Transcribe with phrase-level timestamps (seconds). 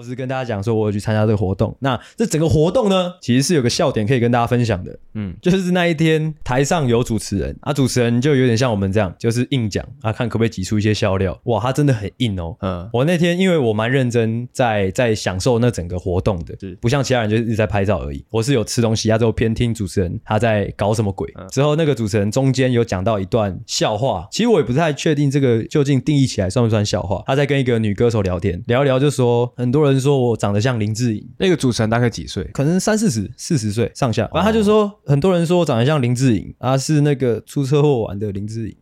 [0.00, 1.76] 我是跟大家讲说，我有去参加这个活动。
[1.78, 4.98] 那这整个活动呢，其实是有个笑点可以跟大家分享的。
[5.12, 11.38] 嗯，就是那一天台上有主持人啊，主持人就有点像我们这样，就是硬讲啊，看可不可以挤出一些笑料。
[11.44, 12.56] 哇，他真的很硬哦。
[12.62, 18.24] 嗯，我那天因为我蛮认真在在享受那整个活动的，是不像其他人就一直在拍照而已。
[18.30, 21.30] 我是有吃东西啊，之后偏听主持人他在搞什么鬼。
[21.36, 27.22] 嗯、之后那个主持人中间有讲到一段笑话，其实我也不太确定这个究竟定义起来算不算笑话。
[27.26, 29.89] 他在跟一个女歌手聊天，聊一聊就说很多。
[29.89, 32.44] 有人说我长得像林志颖，那个主持人大概几岁？
[32.52, 34.28] 可能三四十、四十岁上下。
[34.32, 38.76] 然后他就说，很多人说我长得像林志颖，啊，是那个出车祸完的林志颖。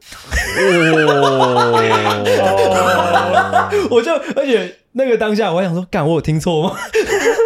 [3.01, 6.77] 哦， 我就而且那个当下，我还想说，干，我有听错吗？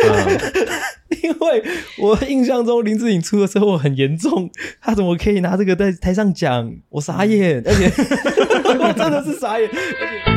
[0.08, 0.38] 嗯、
[1.22, 1.62] 因为
[1.98, 6.72] 我印象中林志颖出的车祸很严重，他怎么可以拿这个在台上讲？
[6.90, 7.92] 我傻眼，而且
[8.78, 9.74] 我真的是傻眼，而
[10.24, 10.31] 且。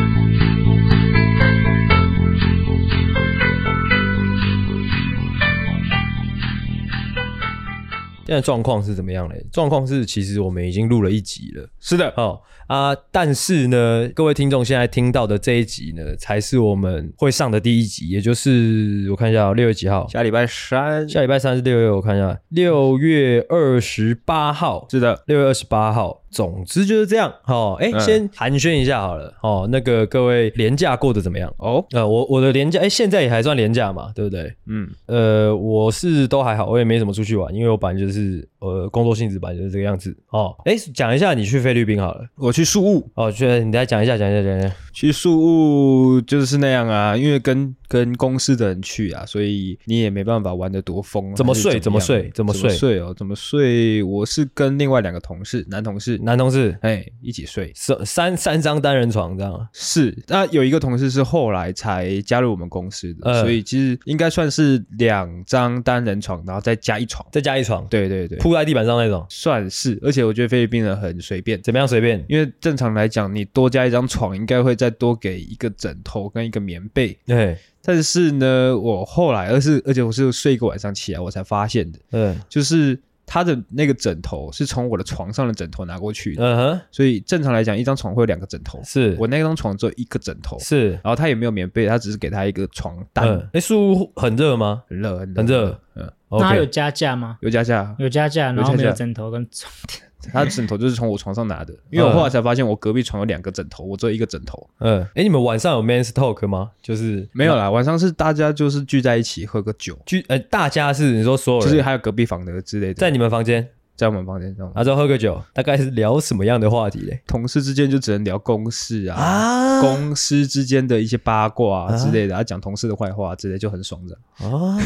[8.26, 9.45] 现在状况是怎么样嘞？
[9.51, 11.70] 状况是，其实我们已经录了一集了。
[11.79, 20.07] 是的，哦啊，但是呢，各位听众现在听到的这一集呢，才是我们会上的第一集，也就是我看一下，六月几号？
[20.07, 24.87] 下礼拜三，下礼拜三是六月，我看一下，六月二十八号。
[24.90, 26.23] 是的，六月二十八号。
[26.35, 31.49] 总之就是这样，哦，哎，先寒暄一下好了，哦，那个各位连假过得怎么样？
[31.57, 34.53] 哦，呃，我我的连假，哎，现在也还算连假嘛，对不对？
[34.67, 47.76] 嗯，呃，我是都还好，我也没怎么出去玩，因为我本来就是呃工作性质吧就是这个样子，哦，哎，讲一下你去菲律宾好了，我去宿务，哦，去，你再讲一下，讲一下，讲一下，去宿务就是那样啊，因为跟。
[47.88, 51.36] 跟公司的人去啊，所以你也没办法玩的多疯。
[51.36, 51.80] 怎么睡？
[51.80, 52.32] 怎么睡？
[52.34, 52.68] 怎么睡？
[52.71, 53.13] 睡哦？
[53.16, 54.02] 怎么睡？
[54.02, 59.68] 我是跟另外两个同事，男同事，男同事，哎，一起睡，三三三张单人床这样。
[59.71, 67.86] 是，那有一个同事是后来才加入我们公司的，所以其实应该算是两张单人床，然后再加一床，再加一床。
[67.88, 70.00] 对对对，铺在地板上那种，算是。
[70.01, 72.24] 而且我觉得菲律宾人很随便，怎么样随便？
[72.28, 77.18] 因为正常来讲，你多加一张床，应该会再多给一个枕头跟一个棉被。
[77.25, 77.57] 对。
[77.88, 89.16] 但是呢，我后来，而是而且我是睡一个晚上起来，我才发现的，嗯，就是他的那个枕头是从我的床上的枕头拿过去的，嗯哼，所以正常来讲，一张床会有两个枕头，是。
[89.19, 93.50] 我那张床只有一个枕头，是，然后他也没有棉被，他只是给他一个床单。
[93.53, 94.84] 哎，宿务很热吗？
[94.88, 97.38] 很热，很热，嗯，那他有加价吗？
[97.41, 100.02] 有加价，有加价，然后没有枕头跟床垫。
[100.31, 104.69] 他的枕头就是从我床上拿的，因为我后来才发现我隔壁床有两个枕头，我只有一个枕头。
[104.80, 106.72] 嗯，哎，你们晚上有 men's talk 吗？
[106.81, 113.68] 就是没有啦，晚上是大家就是聚在一起喝个酒，聚，呃，大家是你说所有人，就是还有隔壁房的之类的，在你们房间。
[113.95, 117.22] 在我们房间中，然后喝个酒，大概是聊什么样的话题嘞？
[117.25, 124.17] 同事之间就只能聊公事啊，啊公司之间的一些八卦啊之类的，啊，讲同事的坏话之类，就很爽的。
[124.45, 124.78] 啊，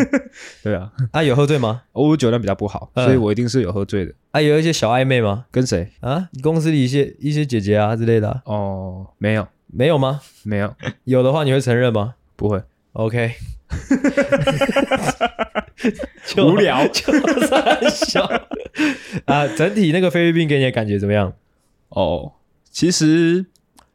[0.64, 1.82] 对啊，啊，有喝醉吗？
[1.92, 4.12] 我酒量比较不好，所以我一定是有喝醉的。
[4.30, 5.44] 啊，有一些小暧昧吗？
[5.50, 6.28] 跟谁啊？
[6.32, 8.42] 你公司里一些一些姐姐啊之类的、啊？
[8.46, 10.20] 哦，没有，没有吗？
[10.44, 10.74] 没有，
[11.04, 12.14] 有的话你会承认吗？
[12.36, 12.62] 不会。
[12.92, 13.32] OK。
[16.38, 17.12] 无聊， 就
[17.46, 18.24] 三小
[19.24, 19.46] 啊！
[19.56, 21.32] 整体那个菲律宾给你的感觉怎么样？
[21.90, 22.32] 哦，
[22.70, 23.46] 其实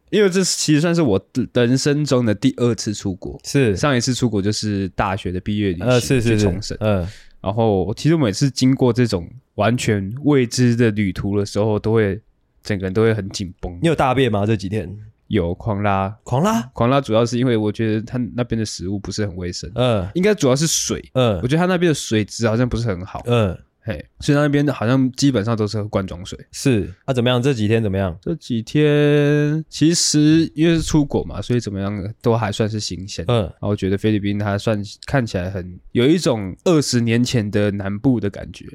[0.10, 1.24] 因为这其实算是我
[1.54, 7.08] 人生中的第二次出国，是上一次出国就是大学的毕业旅行，呃，是是是，去冲绳，嗯，
[7.42, 12.20] 然后其实每次经过这种完全未知的旅途的时候，都会
[12.64, 13.78] 整个人都会很紧绷。
[13.82, 14.46] 你有大便吗？
[14.46, 14.96] 这几天？
[15.32, 27.42] 有狂拉，狂拉，狂拉，主要是因为我觉得他那边的食物不是很卫生，嗯，应该主要是水，嗯，我觉得他那边的水质好像不是很好，嗯，嘿，所以他那边好像基本上都是喝罐装水，是，啊，怎么样？
[27.42, 28.14] 这几天怎么样？
[28.22, 38.66] 这几天其实因为是出国嘛，所以怎么样都还算是新鲜，嗯，然后我觉得菲律宾它算看起来很有一种二十年前的南部的感觉。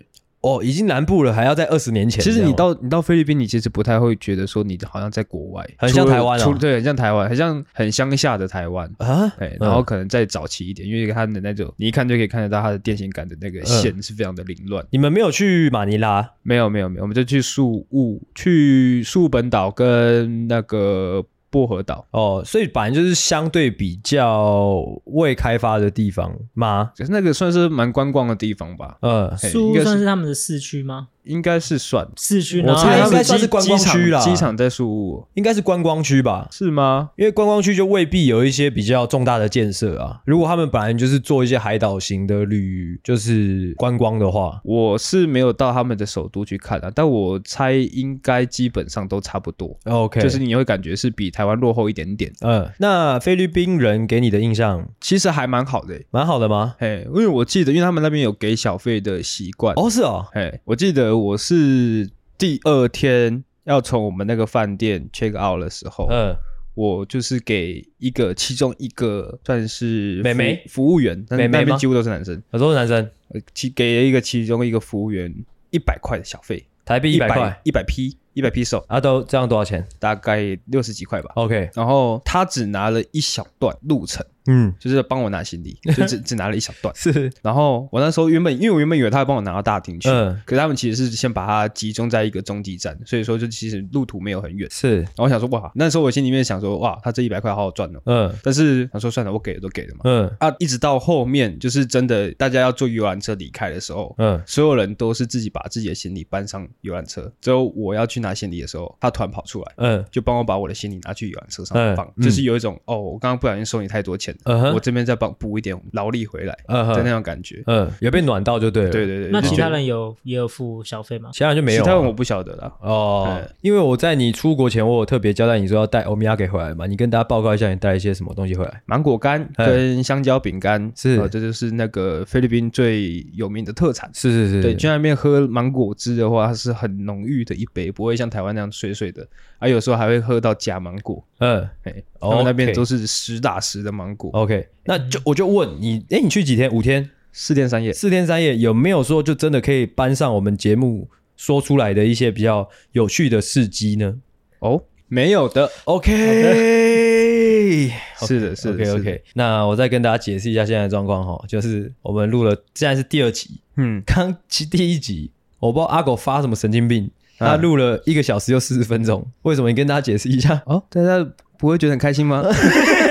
[0.40, 2.22] 哦，已经南部了，还要在二十年前。
[2.22, 9.32] 其实你到你到菲律宾，你其实不太会觉得说你好像在国外，很像台湾啊，对，很像台湾，很像很乡下的台湾啊。
[9.38, 14.86] 哎，然后可能再早期一点，因为它的那种你一看就可以看得到它的电线杆的那个线是非常的凌乱。
[14.90, 16.30] 你们没有去马尼拉？
[16.42, 21.24] 没有，没有，没有，我们就去宿务，去宿本岛跟那个。
[21.50, 26.90] 薄荷岛哦，所以反正就是相对比较未开发的地方吗？
[26.94, 28.98] 就是那个算是蛮观光的地方吧。
[29.00, 31.08] 嗯，宿务算是他们的市区吗？
[31.26, 34.20] 应该是算市区，我猜应该算是观光区啦。
[34.20, 36.48] 机场在宿务，应该是观光区吧？
[36.50, 37.10] 是吗？
[37.16, 40.20] 因为观光区就未必有一些比较重大的建设啊。
[40.24, 49.76] 如果他们本来就是做一些海岛型的旅，就是观光的话，我是没有到他们的首都去看啊，但我猜应该基本上都差不多。
[49.84, 52.32] OK，就是你会感觉是比台湾落后一点点。
[52.40, 56.74] 嗯，那菲律宾人给你的印象其实还蛮好的，蛮好的吗？
[56.78, 59.74] 哎，因为我记得，因为他们那边有给小费的习惯。
[59.76, 66.36] 哦，是哦，哎，我记得我是第二天要从我们那个饭店 check out 的时候，嗯，
[66.74, 73.10] 我就是给一个其中一个算是美眉服务员，美眉那边几乎都是男生，都是男生，
[73.54, 75.34] 其给了一个其中一个服务员
[75.70, 78.16] 一百块的小费，台币一百块，一百 P。
[78.36, 79.82] 一百 peso 啊，都这样多少钱？
[79.98, 81.30] 大概六十几块吧。
[81.36, 84.22] OK，然后他只拿了一小段路程。
[84.48, 86.94] 嗯，就是帮我拿行李， 就只只拿了一小段。
[86.94, 94.68] 是，然后我那时候原本，因为我原本以为他会帮我拿到大厅去，嗯，可是他们其实是先把它集中在一个中继站，所以说就其实路途没有很远。
[94.70, 98.00] 是，然后我想说哇，那时候我心里面想说哇，他这一百块好好赚哦。
[98.04, 100.02] 嗯，但是想说算了，我给了都给了嘛。
[100.04, 114.32] 嗯，啊，一直到后面就是真的大家要坐游览车离开的时候，嗯，所有人都是自己把自己的行李搬上游览车，之后我要去拿行李的时候，他突然跑出来，嗯，就帮我把我的行李拿去游览车上放，就是有一种哦，我刚刚不小心收你太多钱，
[114.72, 115.16] 我这边再。
[115.18, 118.90] 帮补一点劳力回来的那种感觉，嗯，有被暖到就对了。
[118.90, 119.30] 对对对。
[119.32, 121.30] 那其他人有也有付小费吗？
[121.32, 121.82] 其他人就没有。
[121.82, 122.70] 其他人我不晓得了。
[122.82, 128.82] 哦，因为我在你出国前，我有特别交代你说要带欧米亚给回来嘛，你跟大家报告一下，你带一些什么东西回来？
[128.84, 134.10] 芒果干跟香蕉饼干，是，这就是那个菲律宾最有名的特产。
[134.12, 134.62] 是是是。
[134.62, 139.26] 对，去那边喝芒果汁的话，它是很浓郁的一杯，不会像台湾那样水水的，
[139.58, 141.22] 啊，有时候还会喝到假芒果。
[141.38, 144.30] 嗯，哎，他们那边都是实打实的芒果。
[144.32, 146.72] OK，那就我就问你，哎，你去几天？
[146.72, 147.10] 五天？
[147.32, 147.92] 四天三夜？
[147.92, 154.16] 四天三夜有没有说就真的可以搬上我们节目说出来的一些比较有趣的事迹呢？
[154.60, 155.70] 哦，没有的。
[155.84, 156.12] OK，
[158.20, 159.22] 是的，是的，OK，OK。
[159.34, 163.60] 那我再跟大家解释一下现在的状况哈，就是我们录了，现在是第二集。
[163.76, 167.10] 嗯，刚其第一集，我不知道阿狗发什么神经病。
[167.38, 169.68] 他录了一个小时又四十分钟，为什么？
[169.68, 171.26] 你跟大家解释一下哦，大家
[171.58, 172.42] 不会觉得很开心吗？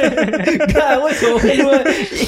[0.67, 1.83] 看为什么会因为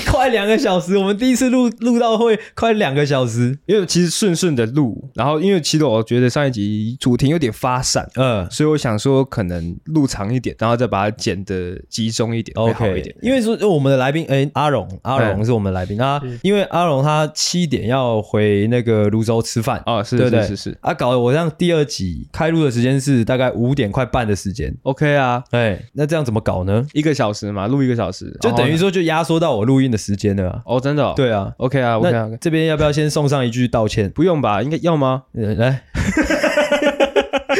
[0.05, 0.97] 快两个小时？
[0.97, 13.15] 我们第一次录录到会快两个小时，因为其实顺顺的录，然后因为其实我觉得上一集主题有点发散，嗯，所以我想说可能录长一点，然后再把它剪的集中一点，OK，好一点。
[13.21, 15.97] 因为说我们的来宾，哎，阿荣，阿荣是我们的来宾。
[16.01, 19.81] 啊，因为阿荣他七点要回那个泸州吃饭。
[19.85, 26.85] 啊，是，是是是，啊，搞得我让第二集开录的时间是大概五点快半的时间，OK 啊，哎，那这样怎么搞呢？
[26.93, 30.61] 一个小时嘛，录一个小时，就等于说就压缩到我录音的时间了。
[30.65, 31.13] 哦，真的？
[31.15, 32.29] 对啊，OK 啊，OK 啊。
[32.41, 34.09] 这边要不要先送上一句道歉？
[34.09, 34.61] 不用吧？
[34.63, 35.23] 应该要吗？
[35.33, 35.83] 来。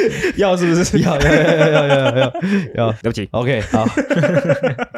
[0.38, 1.00] 要是不是？
[1.00, 2.34] 要要要要要要
[2.76, 2.92] 要！
[3.02, 3.86] 对不起，OK， 好，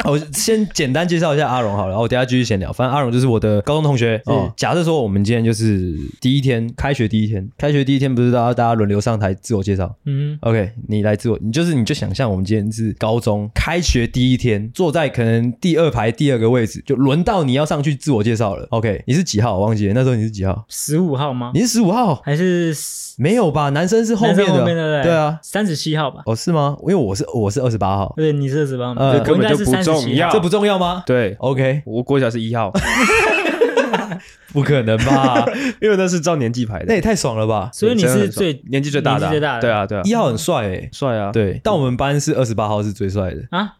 [0.05, 2.71] 我先简单介绍一下阿荣好了，然后我等下继续闲聊。
[2.71, 4.51] 反正阿荣就是我的高中同学哦。
[4.55, 9.93] 假设说我们今天就是第一天开学第一天，开学第一天不是大家大家轮流上台自我介绍？
[10.05, 18.67] 嗯，OK，你来自我，你就是你就想象我们今天是高中开学第一天，坐在可能第二排第二个位置，就轮到你要上去自我介绍了。
[18.71, 19.57] OK，你是几号？
[19.57, 20.65] 我忘记了，那时候你是几号？
[20.69, 21.51] 十五号吗？
[21.53, 22.75] 你是十五号还是
[23.17, 23.69] 没有吧？
[23.69, 24.69] 男生是后面的。
[25.03, 26.21] 对啊，三十七号吧？
[26.25, 26.75] 哦，是吗？
[26.81, 28.13] 因为我是我是二十八号。
[28.17, 31.03] 对，你是二十八号，这根本就不重要，这不重要吗？
[31.05, 32.71] 对，OK，我郭晓是一号，
[34.53, 35.45] 不可能吧？
[35.81, 37.69] 因为那是照年纪排的，那也太爽了吧？
[37.73, 41.59] 所以你是最年纪最大的，对啊，对啊，一号很帅诶，帅啊，对。
[41.63, 43.43] 但我们班是二十八号是最帅的。
[43.51, 43.73] 啊啊，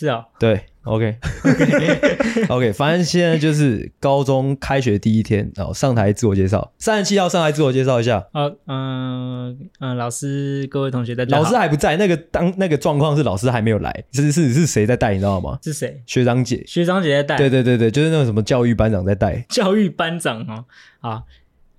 [0.00, 0.62] 是啊，对。
[0.82, 6.72] OK，OK，反正现在就是高中开学第一天，然后上台自我介绍。
[6.78, 8.26] 三十七号上台自我介绍一下。
[8.32, 11.26] 呃，嗯嗯，老师，各位同学在。
[11.26, 15.58] 老师还不在，那个当那个状况是老师还没有来，是是是谁在带，你知道吗？
[15.62, 16.02] 是谁？
[16.06, 16.64] 学长姐。
[16.66, 17.36] 学长姐在带。
[17.36, 19.44] 对对对对，就是那种什么教育班长在带。
[19.50, 20.64] 教育班长哦，
[21.00, 21.26] 好。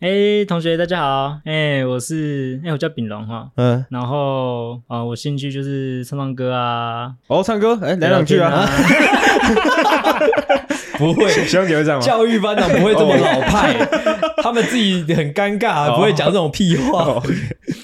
[0.02, 8.66] 哎、欸，同学大家好，哎、欸，我是哎、欸，我叫炳龙哈，嗯，然后啊、呃，我兴趣就是唱唱歌啊，哦，唱歌，哎、欸，来两句啊，
[10.98, 12.04] 不会，学长姐会这样吗？
[12.04, 13.76] 教育班长不会这么老派，
[14.42, 17.04] 他们自己很尴尬，不会讲这种屁话。
[17.04, 17.24] 哦，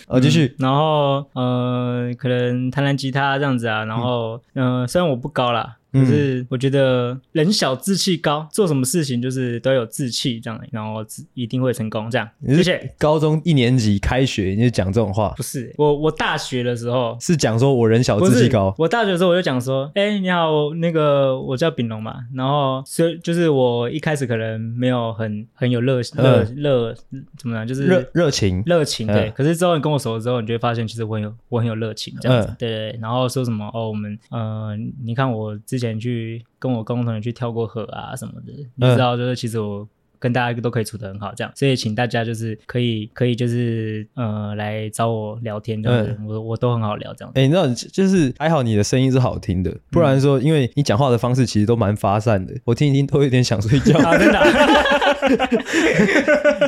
[0.08, 5.76] 哦继续、嗯，然后呃，可能弹弹吉他这样子啊，然后嗯、呃，虽然我不高啦。
[6.00, 12.30] 可是我觉得人小志气高，做什么事情就是都有志气这样，然后一定会成功这样。
[12.48, 12.94] 谢谢。
[12.98, 15.34] 高中一年级开学你就讲这种话？
[15.38, 18.74] 不是，我我大学的时候是讲说我人小志气高。
[18.78, 26.96] 我大学的时候我就讲说，哎，你好，那个我叫炳龙嘛，然后所以就是我一开始可能没有很很有热热热
[27.38, 29.32] 怎么样，就是热热情热情对。
[29.36, 33.00] 可是之后你跟我熟了之后，你就会发现其实我很有我很有热情这样子，对对。
[33.02, 39.88] 然后说什么哦，我们呃，你看我之前去跟我高中同学去跳过河啊什么的，你知道，就是其实我
[40.20, 47.32] 跟大家都可以处得很好，这样，所以请大家就是可以可以就是呃来找我聊天这样子，我我都很好聊这样。
[47.36, 54.00] 哎，你知道，就是还好你的声音是好听的，不然说因为你讲话的方式其实都蛮发散的，我听一听都有点想睡觉。
[54.18, 54.40] 真的。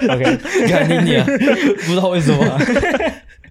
[0.09, 2.59] OK，你看你你啊，不知道为什么。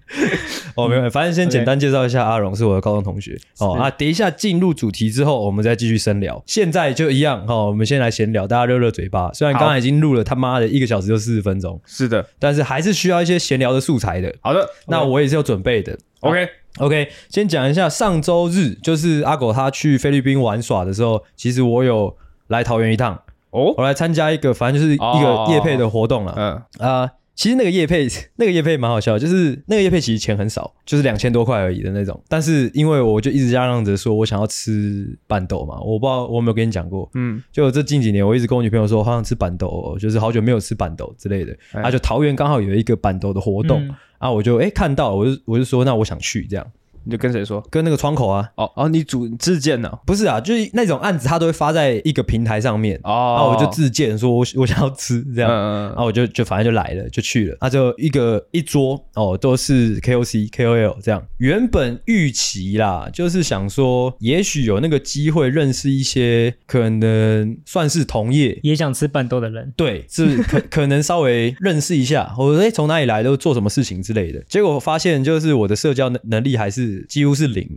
[0.75, 3.37] 哦，没有，反正先简单介绍一下阿荣，是我的高中同学。
[3.59, 6.41] 哦啊，等一下进入主题之后，我们再继续深聊。
[6.45, 9.31] 现在就一样，哦，我们先来闲聊，大家热热嘴巴。
[9.33, 14.33] 虽然刚才已经录了他妈的一个小时就四十分钟，是的，但是还是需要一些闲聊的素材的。
[14.41, 15.97] 好的，那我也是有准备的。
[16.21, 22.15] OK OK，先讲一下上周日，就是阿狗他去菲律宾玩耍的时候，其实我有
[22.47, 23.19] 来桃园一趟。
[23.51, 26.33] 哦，我来参加一个，反正就是一个夜配的活动了。
[26.37, 27.11] 嗯啊。
[27.39, 28.05] 其实那个叶配，
[28.35, 32.21] 那个叶配蛮好笑的，就是那个叶配其实钱很少，就是两千多块而已的那种。
[32.27, 41.55] 但是因为我就一直嚷嚷着说我想要吃板豆嘛，我不知道我有没有跟你讲过，嗯，就这近几年我一直跟我女朋友说好想吃板豆，就是好久没有吃板豆之类的。
[41.71, 46.67] 啊，就桃园刚好有一个板豆的活动，嗯、啊，我就哎看到，我就我就说那我想去这样。
[47.03, 47.63] 你就跟谁说？
[47.69, 48.49] 跟那个窗口啊。
[48.55, 49.91] 哦哦，你主自荐呢？
[50.05, 52.99] 不是啊，就是那种案子，他都会发在一个平台上面。
[53.03, 55.49] 哦，然后我就自荐，说我我想要吃这样。
[55.49, 55.87] 嗯嗯。
[55.89, 57.57] 然后我就就反正就来了，就去了。
[57.61, 61.23] 那就一个一桌哦，都是 KOC、KOL 这样。
[61.37, 69.71] 原本预期啦，就是想说，也许有那个机会认识一些可能算是同业也想吃半豆的人。
[69.75, 74.41] 对，是可 可能稍微认识一下，我说哎，从哪里来，都做什么事情之类的。
[74.47, 76.88] 结果我发现，就是我的社交能能力还是。
[77.07, 77.67] 几乎是零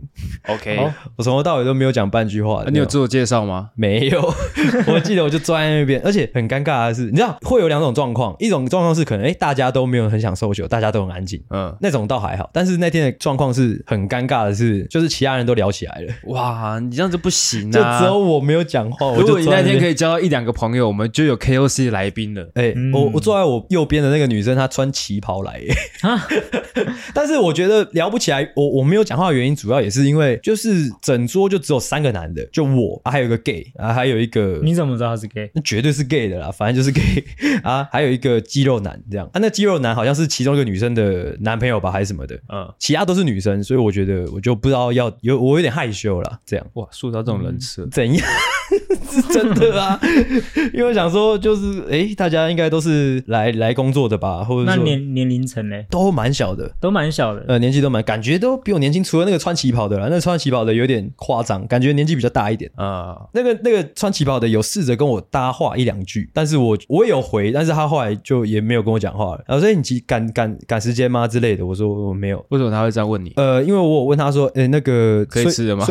[0.47, 2.63] ，OK，我从头到尾都没有讲半句话。
[2.71, 3.69] 你有自我介绍吗？
[3.75, 4.33] 没有，
[4.87, 12.49] 我记得我就坐在那边，而且很尴尬的是，你知道会有两种状况，一种状况是可能哎大家都没有很想 social，大家都很安静，嗯，那种倒还好。
[12.53, 16.13] 但是那天的状况是很尴尬的是，就是其他人都聊起来了。
[16.25, 17.99] 哇，你这样子不行啊！
[17.99, 19.13] 就只有我没有讲话。
[19.15, 22.49] 如果你那天可以交到一两个朋友，我们就有 KOC 来宾了。
[22.55, 25.61] 哎，我我坐在我右边的那个女生，她穿旗袍来，
[27.13, 29.13] 但是我觉得聊不起来，我我没有讲。
[29.13, 35.51] 话的原因主要也是因为，就是整桌就只有三个男的，就我，啊、还有一个 gay，啊，还有一个，你怎么知道他是 gay？
[35.53, 37.23] 那绝对是 gay 的啦，反正就是 gay
[37.61, 48.27] 啊，还有一个肌肉男这样啊，那肌肉男好像是其中一个女生的男朋友吧，还是什么的，嗯，其他都是女生，所以我觉得我就不知道要有，我有点害羞了，这样哇，塑造这种人设，嗯，怎样？
[49.09, 49.99] 是真的啊，
[50.73, 63.27] 因为我想说，就是哎、欸，大家应该都是来来工作的吧，或者说那年年龄层呢，都蛮小的，都蛮小的，呃，年纪都蛮，感觉都比我年轻，除了那个穿旗袍的啦，那个、穿旗袍的有点夸张，感觉年纪比较大一点啊、嗯。
[63.33, 69.43] 那个那个穿旗袍的有试着跟我搭话一两句，但是我我也有回，但是他后来就也没有跟我讲话了。
[69.47, 71.65] 然后说你急赶赶赶时间吗之类的？
[71.65, 72.43] 我说我没有。
[72.49, 73.33] 为什么他会这样问你？
[73.35, 75.85] 呃，因为我有问他说，哎、欸，那个可以吃的吗？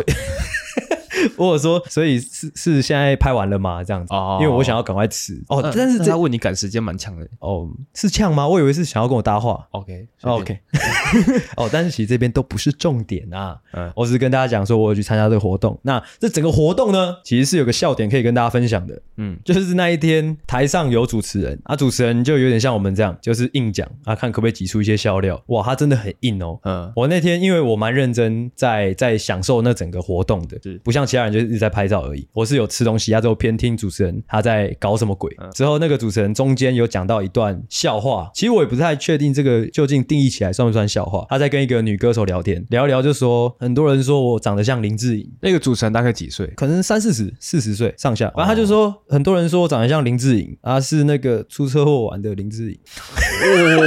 [1.37, 3.83] 我说，所以是是现在拍完了吗？
[3.85, 5.63] 这样子，因为我想要赶快吃哦。
[5.75, 8.47] 但是他问你赶时间蛮呛的哦，是呛吗？
[8.49, 9.67] 我以为是想要跟我搭话。
[9.71, 10.59] OK，OK，
[11.57, 13.57] 哦，但是其实这边都不是重点啊。
[13.73, 15.79] 嗯，我只是跟大家讲说，我有去参加这个活动。
[15.83, 19.01] 那这整个活动呢，其实是有个笑点可以跟大家分享的。
[19.19, 25.41] 嗯，就是那一天台上有主持人啊，主持人就有点像我们这样，就是硬讲啊，看可不可以挤出一些笑料。
[25.47, 26.59] 哇，他真的很硬哦。
[26.65, 31.03] 嗯，我那天因为我蛮认真在在享受那整个活动的，是不像。
[31.13, 32.27] 其他人就一直在拍照而已。
[32.33, 35.31] 我是有吃东西，他就偏听主持人他在搞什么鬼。
[35.53, 41.27] 之后那个主持人中间有讲到一段笑话，其实我也不太确定这个究竟定义起来算不算笑话。
[41.29, 45.31] 他在跟一个女歌手聊天，聊一聊就说，很多人说我长得像林志颖。
[45.43, 46.47] 那个主持人大概几岁？
[46.57, 48.33] 可能三四十、四十岁上下。
[48.35, 52.79] 然后他就说，很多人说我长得像林志颖，啊，是那个出车祸完的林志颖。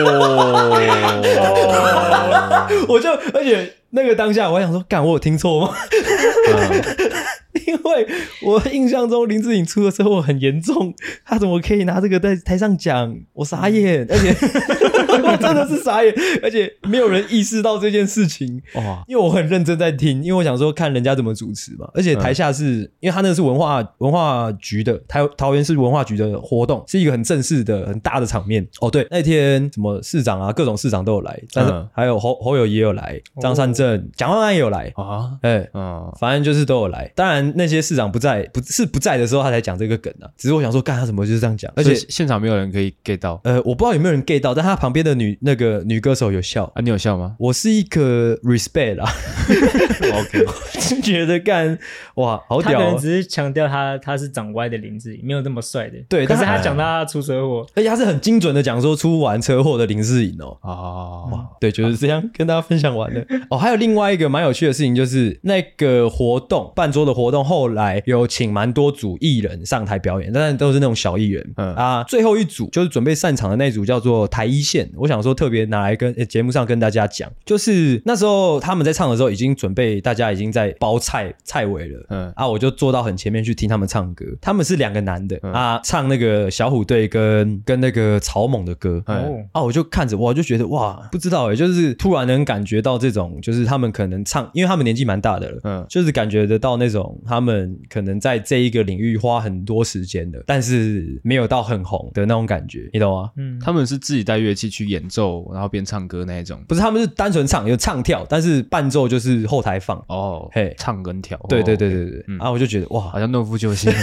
[0.05, 0.77] 哦
[2.87, 3.73] 我就而且。
[3.95, 5.73] 那个当下，我还想说，干，我有听错吗？
[6.53, 6.81] 嗯
[7.65, 8.07] 因为
[8.43, 13.15] 我印象中林志颖出的车祸很严重，他怎么可以拿这个在台上讲？
[13.31, 14.35] 我傻眼，而且
[15.07, 19.01] 我真的是傻眼，而且没有人意识到这件事情哇！
[19.07, 21.89] 因为我很认真在听，因为我想说看人家怎么主持嘛。
[21.93, 28.67] 而且台下是、嗯、因为他那个是文化文化局的，台桃园市文化局的活动，是一个很正式的、很大的场面。
[28.81, 33.84] 哦，对，那天什么市长啊，各种市长都有来，但是还有侯侯友也有来，张善政、
[34.15, 35.31] 蒋万安也有来啊。
[35.41, 37.45] 哎，嗯，反正就是都有来，当然。
[37.55, 40.27] 那些市长不在，不是不在的时候，他才讲这个梗啊。
[40.35, 41.71] 只是我想说，干他怎么就是这样讲？
[41.75, 43.39] 而且现场没有人可以 get 到。
[43.43, 46.81] 呃，我不知道有没有人 get 到，但他旁边的女那个女歌手有笑啊。
[46.81, 47.35] 你有笑吗？
[47.39, 49.05] 我是一个 respect 啦。
[50.01, 50.45] OK，
[51.01, 51.77] 觉得干
[52.15, 52.73] 哇，好屌、哦。
[52.73, 55.97] 他可能只是强调他他是长歪的林志颖，没有那么帅的。
[56.09, 60.57] 对，但是他讲到他出车祸，而且他是很精准的讲说出完车祸的林志颖哦。
[60.61, 63.21] 哦，对，就是这样跟大家分享完了。
[63.49, 71.53] 哦，还有另外一个蛮有趣的事情，就是那个活动办桌的活动，后来有请蛮多组艺人上台表演，但是都是那种小艺人。
[71.55, 74.87] 嗯啊，最后一组就是准备散场的那组叫做台一线。
[74.95, 82.05] 我想说特别拿来跟节目上跟大家讲，就是那时候他们在唱的时候，已经准备大家已经在包菜菜尾了。
[82.09, 84.23] 嗯啊，我就坐到很前面去听他们唱歌。
[84.39, 89.01] 他们是两个男的、嗯、啊，唱那个小虎队跟跟那个草蜢的歌。
[89.07, 95.59] 哦啊，我就看着我就觉得哇，不知道哎，就是突然能感觉到这种，就是他们可能唱，因为他们年纪蛮大的了。
[95.63, 103.31] 嗯，就是感觉得到那种他们可能在这一个领域花很多时间的，但是没有到很红的那种感觉，你懂吗？
[103.37, 110.03] 嗯，他们是自己带乐器去演奏，然后边唱歌那一种，不是他们是单纯唱，有唱跳，但是伴奏就是后台放。
[110.07, 111.39] 哦，嘿，唱跟跳。
[111.47, 112.25] 对对对对对。
[112.27, 113.93] 嗯、啊，我就觉得哇，好像诺夫救星。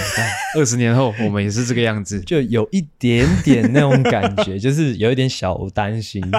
[0.56, 6.22] 二十年后我们也是这个样子，就有一点点那种感觉，就是有一点小担心。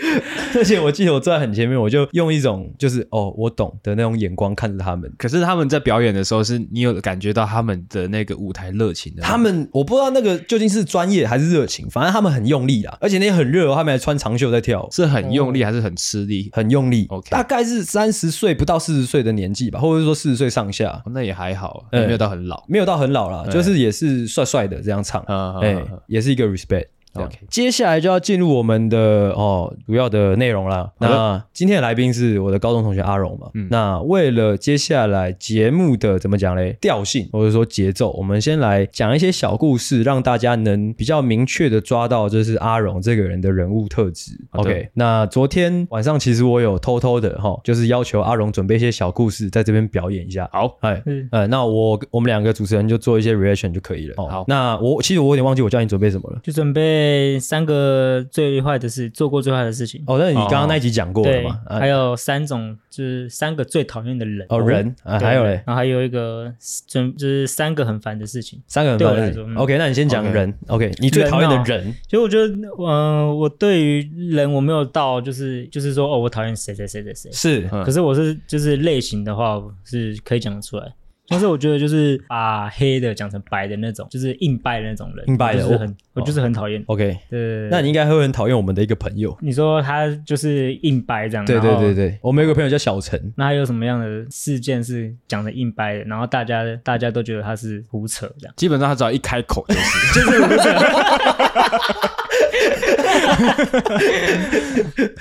[0.56, 5.10] 而且我记得我坐在很前面，我就用一种就是哦，我懂的那种眼光看着他们。
[5.18, 9.22] 可是他们在表演的时候，是你有感觉到他们的那个舞台热情的。
[9.22, 16.48] 他们我不知道那个究竟是专业还是热情，反正他们很用力啊，而且那天很热，他们还穿长袖在跳，是很用力还是很吃力？
[16.52, 17.06] 很用力。
[17.10, 25.22] OK，大概是三十岁不到四十岁的年纪吧，或者是说四十岁上下，那也还好，没有到很老，没有到很老啦，就是也是帅帅的这样唱，
[25.60, 25.76] 哎，
[26.06, 26.86] 也是一个 respect。
[27.14, 30.92] OK，接下来就要进入我们的哦主要的内容了。
[30.98, 33.48] 那今天的来宾是我的高中同学阿荣嘛。
[33.54, 33.66] 嗯。
[33.70, 36.76] 那为了接下来节目的怎么讲嘞？
[36.80, 44.32] 调性或者说节奏，我们先来讲一些小故事，让大家能比较明确的抓到就是阿荣这个人的人物特质。
[44.52, 44.88] OK。
[44.94, 50.48] 那昨天晚上其实我有偷偷的哈，就是要求阿荣准备一些小故事在这边表演一下。
[50.52, 54.14] 好，哎，嗯，呃，那我我们两个主持人就做一些 reaction 就可以了。
[54.16, 56.99] 哦好，那我其实我有点忘记我叫你准备什么了，就准备。
[57.38, 60.02] 三个最坏的事，做过最坏的事情。
[60.06, 61.60] 哦，那你刚刚那一集讲过了吗？
[61.68, 64.46] 还有三种，就是三个最讨厌的人。
[64.48, 66.52] 哦，人啊，还有嘞，然后还有一个，
[66.86, 68.60] 就就是三个很烦的事情。
[68.66, 69.54] 三个很烦的事情。
[69.56, 70.52] OK，那你先讲人。
[70.68, 71.94] OK，你最讨厌的人。
[72.04, 77.32] 其实我觉得，嗯，我对于人我没有到，就是就是说，哦，我讨厌谁谁谁谁谁。
[77.32, 80.92] 是，可是我是就是类型的话是可以讲得出来。
[81.30, 86.82] 但是我觉得就是把黑的讲成白的那种，就是硬掰的那种人，硬掰的，我很，我就是很讨厌。
[86.86, 89.36] OK，对，那你应该会很讨厌我们的一个朋友。
[89.40, 91.44] 你说他就是硬掰这样？
[91.46, 93.32] 对对对对，我们有个朋友叫小陈。
[93.36, 96.00] 那他有什么样的事件是讲的硬掰的？
[96.04, 98.54] 然后大家大家都觉得他是胡扯这样？
[98.56, 99.80] 基本上他只要一开口就是
[100.26, 100.70] 就是胡扯。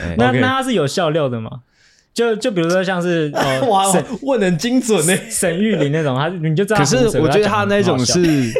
[0.18, 1.62] 那那他是有笑料的吗？
[2.20, 3.86] 就就比如说像是呃， 哇，
[4.24, 6.78] 问很精准呢，沈玉琳那种，他你就知道。
[6.80, 8.52] 可是我觉得他那种是，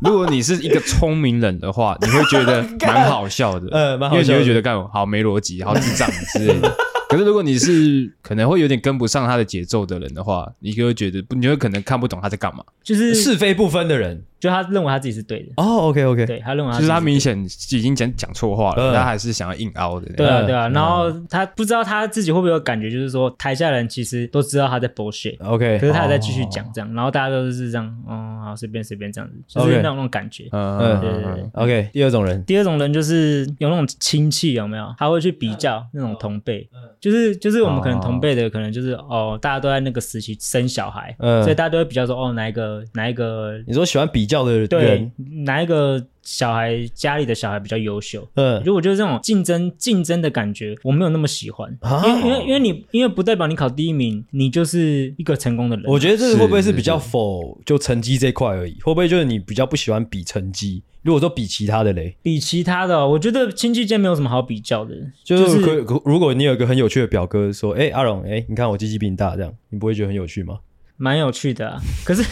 [0.00, 6.74] 如果你是一个聪明人的话， 你会觉得蛮好笑的，呃， 蛮好笑，因为你会觉得干好没逻辑，好智障之类的。
[7.10, 15.52] 可是如果你是可能会有点跟不上他的节奏的人的话，你就会觉得不，你会可能看不懂他在干嘛，就是是非不分的人，就他认为他自己是对的。
[15.56, 20.06] 哦，OK OK，对他认为他就是他明显已经讲讲错话了，他还是想要硬凹的。
[20.14, 25.36] 对啊对啊，然后他不知道他自己会不会有感觉，就是说台下人其实都知道他在 bullshit。
[25.42, 30.44] OK，可是他还在继续讲这样，然后大家都是这样，嗯，好随便随便这样子，就是那种那种感觉。
[30.52, 31.50] 嗯嗯对对对。
[31.54, 34.94] OK，第二种人，第二种人就是有那种亲戚有没有？
[34.98, 36.68] 他会去比较那种同辈，
[37.00, 37.78] 就是就是我们。
[37.78, 43.56] 可能同辈的可能就是哦，大家都在那个时期生小孩，嗯，所以大家都会比较说哦，哪一个哪一个？
[43.68, 45.10] 你说喜欢比较的人，对，
[45.44, 48.28] 哪一个小孩家里的小孩比较优秀？
[48.34, 55.84] 嗯，如果就是这种竞争竞争的感觉，我没有那么喜欢，因为因为因为你因为不代表你考第一名，你就是一个成功的人。
[55.88, 58.74] 我觉得这个会不会是比较否就成绩这块而已？
[58.82, 60.82] 会不会就是你比较不喜欢比成绩？
[61.02, 64.94] 如果说比其他的嘞，比其他的，我觉得亲戚间没有什么好比较的。
[65.24, 70.58] 就是可如果你有一个很有趣的表哥说，哎，阿荣，哎，你看我鸡鸡比你大，这样你不会觉得很有趣吗？
[70.98, 71.80] 蛮有趣的啊。
[72.04, 72.22] 可是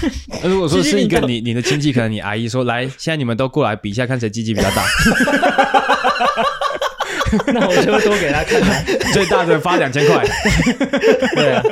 [0.44, 4.84] 如果说是一个你你的亲戚，可能你阿姨 说，来，现在你们都过来比一下，看谁鸡鸡比较大。
[7.52, 10.24] 那我就多给他看看，最大的发两千块。
[11.34, 11.62] 对啊。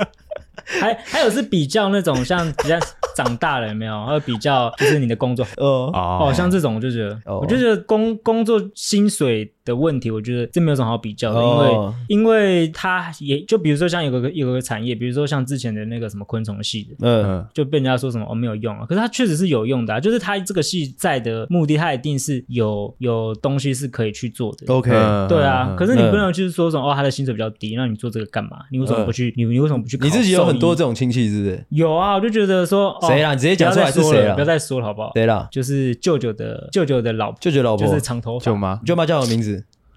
[0.66, 2.76] 还还有是比较那种像比较
[3.14, 4.06] 长大了有没有？
[4.06, 24.72] 还有比较就是你的工作哦哦，像这种我就觉得，我就觉得工工作薪水的问题，我觉得这没有什么好比较的，因为、哦、因为它也就比如说像有个有个产业，比如说像之前的那个什么昆虫系的，嗯，就被人家说什么哦没有用啊，可是它确实是有用的、啊，就是它这个系在的目的，它一定是有有东西是可以去做的。
[24.72, 24.90] OK，
[25.28, 28.58] 对啊，可是你不能就是说什么哦，他的薪水比较低，那你做这个干嘛？
[28.70, 29.32] 你为什么不去？
[29.36, 29.96] 你你为什么不去？
[30.02, 31.64] 你自己有很多这种亲戚是不是？
[31.70, 33.32] 有啊，我就觉得说谁啦？
[33.32, 34.34] 你直接讲出来是谁了？
[34.34, 35.12] 不要再说了好不好？
[35.14, 35.48] 谁啦？
[35.50, 39.53] 就是舅舅的舅舅的老婆，舅舅老婆就是长头发舅妈，舅妈叫什么名字？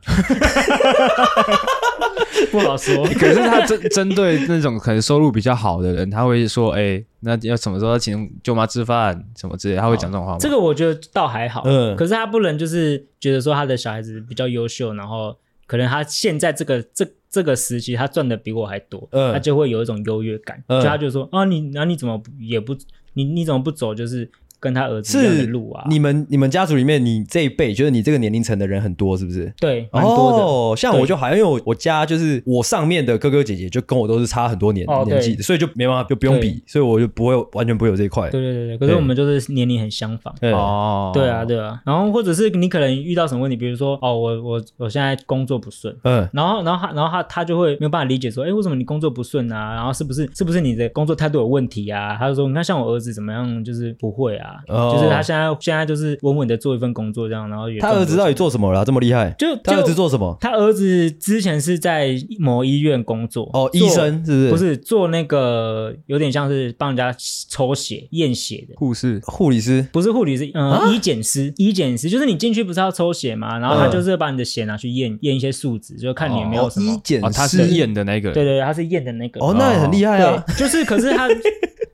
[2.52, 10.38] 不好说， 可是他针针对那种可能收入比较好的人，他会说：“哎、欸，那要什么时候请舅妈吃饭什么之类。”他会讲这种话吗？
[10.40, 11.96] 这个我觉得倒还好，嗯。
[11.96, 22.76] 可是他不能就是觉得说他的小孩子比较优秀，然后可能他现在这个这这个时期他赚的比我还多，嗯，他就会有一种优越感，嗯、就他就说：“啊，你那、啊、你怎么也不
[23.14, 23.94] 你你怎么不走？
[23.94, 29.54] 就是。”跟他儿子的路啊，你们你们家族里面，你这一辈就是你这个年龄层的人很多，是不是？
[29.60, 30.38] 对，蛮多的。
[30.38, 38.30] 哦，像我就好像因为我我家就是我上面的哥哥姐姐就跟我都是差很多年年纪的，所以就没办法就不用比，所以我就不会完全不会有这一块。
[38.30, 40.34] 对对对对，可是我们就是年龄很相仿。
[40.54, 41.82] 哦，对啊对啊。
[41.86, 49.76] 然后或者是你可能遇到什么问题，比如说哦，我我我现在工作不顺，嗯，然后然后他然后他他就会没有办法理解说，哎，为什么你工作不顺啊？
[49.76, 52.16] 然后是不是是不是你的工作态度有问题啊？
[52.18, 55.22] 他就说，你看像我儿子怎么样，就是不会啊，就是他。
[55.22, 57.80] 现在现在就是稳稳的做一份工作这样，然后也。
[57.80, 58.86] 他儿子到底做什么了？
[58.86, 59.30] 这么厉害？
[59.38, 60.38] 就他儿子做什么？
[60.40, 64.50] 他儿子之前是在某医院工作哦，医生是不是？
[64.52, 67.14] 不是做那个有点像是帮人家
[67.50, 76.94] 抽血验血的护士、护理师，不是护理师，嗯，医检师，医检师就是你进去不是要抽血嘛，然后他就是把你的血拿去验验一些数值，就看你有没有什么。
[76.94, 79.44] 医检师，他是验的那个，对对，他是验的那个。
[79.44, 80.44] 哦，那也很厉害啊。
[80.58, 81.28] 就是，可是他。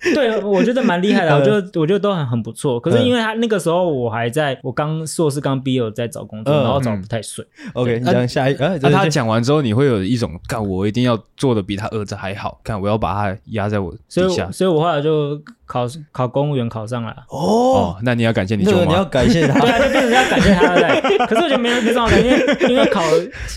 [0.14, 2.80] 对，我觉得蛮厉害的，我觉得我觉得都很很不错。
[2.80, 7.46] 可是因为他那个时候我还在，我刚硕士刚毕业，在找工作，然后找不太顺。
[7.74, 14.52] OK，你讲下一，那他讲完之后，你会有一种，干我一定要做的比他儿子还好，看我要把他压在我底下。
[14.52, 15.42] 所以，我后来就
[15.74, 17.16] 考考公务员考上了。
[17.30, 21.02] 哦，那你要感谢你舅妈，你要感谢他， 对啊，就变成要感谢他了。
[21.26, 23.02] 可是我觉得没没什么感谢，因为考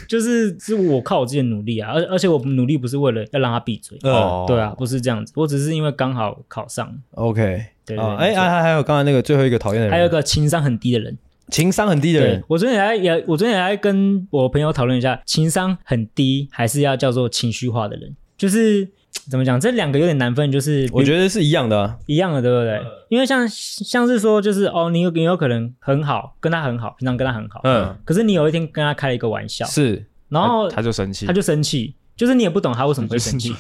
[0.09, 3.99] 就是是我靠我自己的努力啊，而而且我努力不是为了要让他闭嘴。
[4.05, 6.39] 哦，对啊，不是这样子，我只是因为刚好。
[6.49, 12.43] 考上，OK，对，哎，还还还有刚才那个最后一个讨厌的人，还有一个情商很低的人，情商很低的人。
[12.47, 18.89] 我昨天也来也，我昨天也来跟我朋友讨论一下，情商很低还是要叫做情绪化的人，就是
[19.31, 19.59] 怎么讲？
[19.61, 22.81] 这两个有点难分，就是我觉得是一样的，啊，一样的，对不对？
[23.09, 33.55] 因为像像是说，就是哦，你有你有可能很好，跟他很好，平常跟他很好，嗯，可是你有一天跟他开了一个玩笑，是，然后他就生气，他就生气，就是你也不懂他为什么会生气，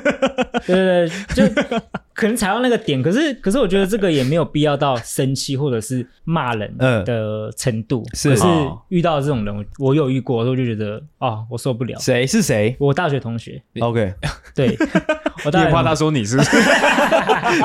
[0.66, 1.80] 对对对，就。
[2.12, 8.04] 可能踩到那个点，可是可是我觉得这个也没有必要到生气或者是骂人的程度。
[8.12, 8.44] 是，可是
[8.90, 11.98] 遇到这种人，我有遇过，我就觉得哦，我受不了。
[11.98, 12.76] 谁是谁？
[12.78, 13.62] 我大学同学。
[13.80, 14.12] OK，
[14.54, 14.76] 对，
[15.46, 16.36] 我大学怕他说你是。
[16.36, 16.42] 没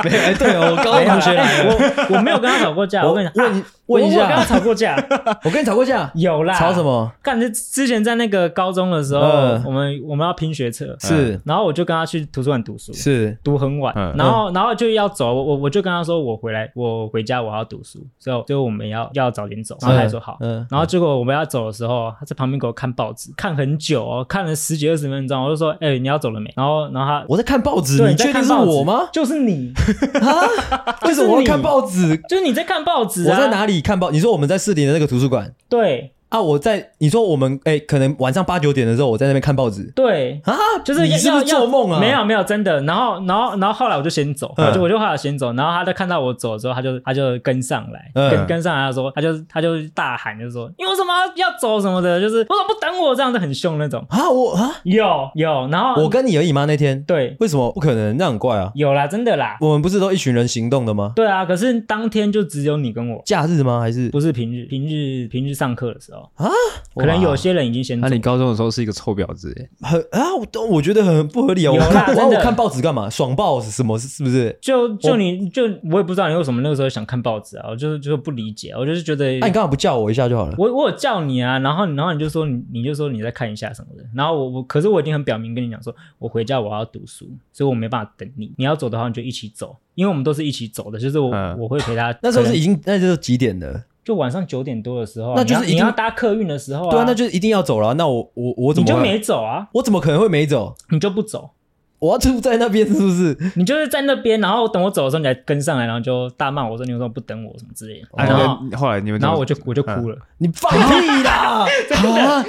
[0.10, 3.06] 哎，对哦，我高中同学，我我没有跟他吵过架。
[3.06, 4.96] 我跟你问问一下，我跟他吵过架。
[5.44, 6.10] 我跟你吵过架？
[6.16, 6.54] 有啦。
[6.54, 7.12] 吵什么？
[7.22, 9.22] 干，就之前在那个高中的时候，
[9.66, 13.38] 我们我们要拼学车，是，然后我就跟他去图书馆读书，是。
[13.44, 14.46] 读很晚，然后。
[14.56, 19.78] 然后就要走，我我就跟他说，我回来，我回家，我要读书，所以就我们要要早点走。
[19.82, 26.52] 然后他说好，嗯，然后结果我们要走的时候，他在旁边给我看报纸，看很久哦，看了十几二十分钟，我就说，哎，你要走了没？
[26.56, 29.10] 然后然后他我在看报纸，你确定是我吗？
[29.12, 29.74] 就是你。
[30.22, 34.12] 啊，就是我看报纸，就是你在看报纸，我在哪里看报？
[34.12, 35.54] 你说我们在四零的那个图书馆？
[35.70, 36.12] 对。
[36.36, 36.42] 啊！
[36.42, 39.92] 我在你说我们哎，可能晚上八九点的时候，我在那边看报纸。
[39.96, 42.00] 对啊，就是你是不是做梦啊？
[42.00, 42.82] 没有没有，真的。
[42.82, 45.54] 然后然后然后后来我就先走，我就我就后来先走。
[45.54, 53.16] 然后他就看到我走之后，他就他就跟上来，跟跟上来，他说他就他就大喊，就说你为什么要走什么的，就是为什么不等我？
[53.16, 54.30] 这样子很凶那种啊！
[54.30, 56.66] 我啊有有，然后我跟你而已吗？
[56.66, 58.18] 那天对，为什么不可能？
[58.18, 58.72] 那很怪啊！
[58.76, 59.58] 有啦，真的啦。
[59.62, 61.14] 我们不是都一群人行动的吗？
[61.16, 63.22] 对啊，可是当天就只有你跟我。
[63.26, 63.80] 假日吗？
[63.80, 64.66] 还是不是平日？
[64.66, 66.50] 平日平日上课的时候啊。
[66.96, 68.00] 可能有些人已经先。
[68.00, 69.70] 那你高中的时候是一个臭婊子耶？
[69.82, 71.72] 很啊，我我觉得很不合理啊！
[71.72, 73.10] 我看我看报纸干嘛？
[73.10, 73.98] 爽报是什么？
[74.00, 74.58] 是不是？
[74.62, 77.68] 就就你就我也不知道你为什么那个时候想看报纸啊！
[77.70, 79.40] 我就是就是不理解，我就是觉得。
[79.40, 80.56] 那你刚好不叫我一下就好了。
[80.58, 88.54] 我我有叫你啊，然后然后你就说你你就说你再看一下什么的，然后我我可是我已经很表明跟你讲说，我回家我要读书，所以我没办法等你。
[88.58, 92.18] 你要走的话，你就一起走，因为我们都是一起走的，就是我我会陪他。
[92.22, 93.84] 那时候是已经那就是几点了？
[94.06, 96.92] 就晚上九点多的时候，那就是你要搭客运的时候啊。
[96.92, 97.96] 对啊，那就是一定要走了。
[97.96, 99.68] 那我我我怎么你就没走啊？
[99.74, 100.76] 我怎么可能会没走？
[100.92, 101.50] 你就不走？
[101.98, 103.36] 我要住在那边是不是？
[103.56, 107.58] 你就是在那边，然后等我走的时候，你还跟上来，然后就大骂我说：“你为什么不等我？
[107.58, 110.18] 什么之类的。”然后后来你们，然后我就我就哭了。
[110.38, 111.66] 你放屁啦！
[111.90, 112.46] 真的，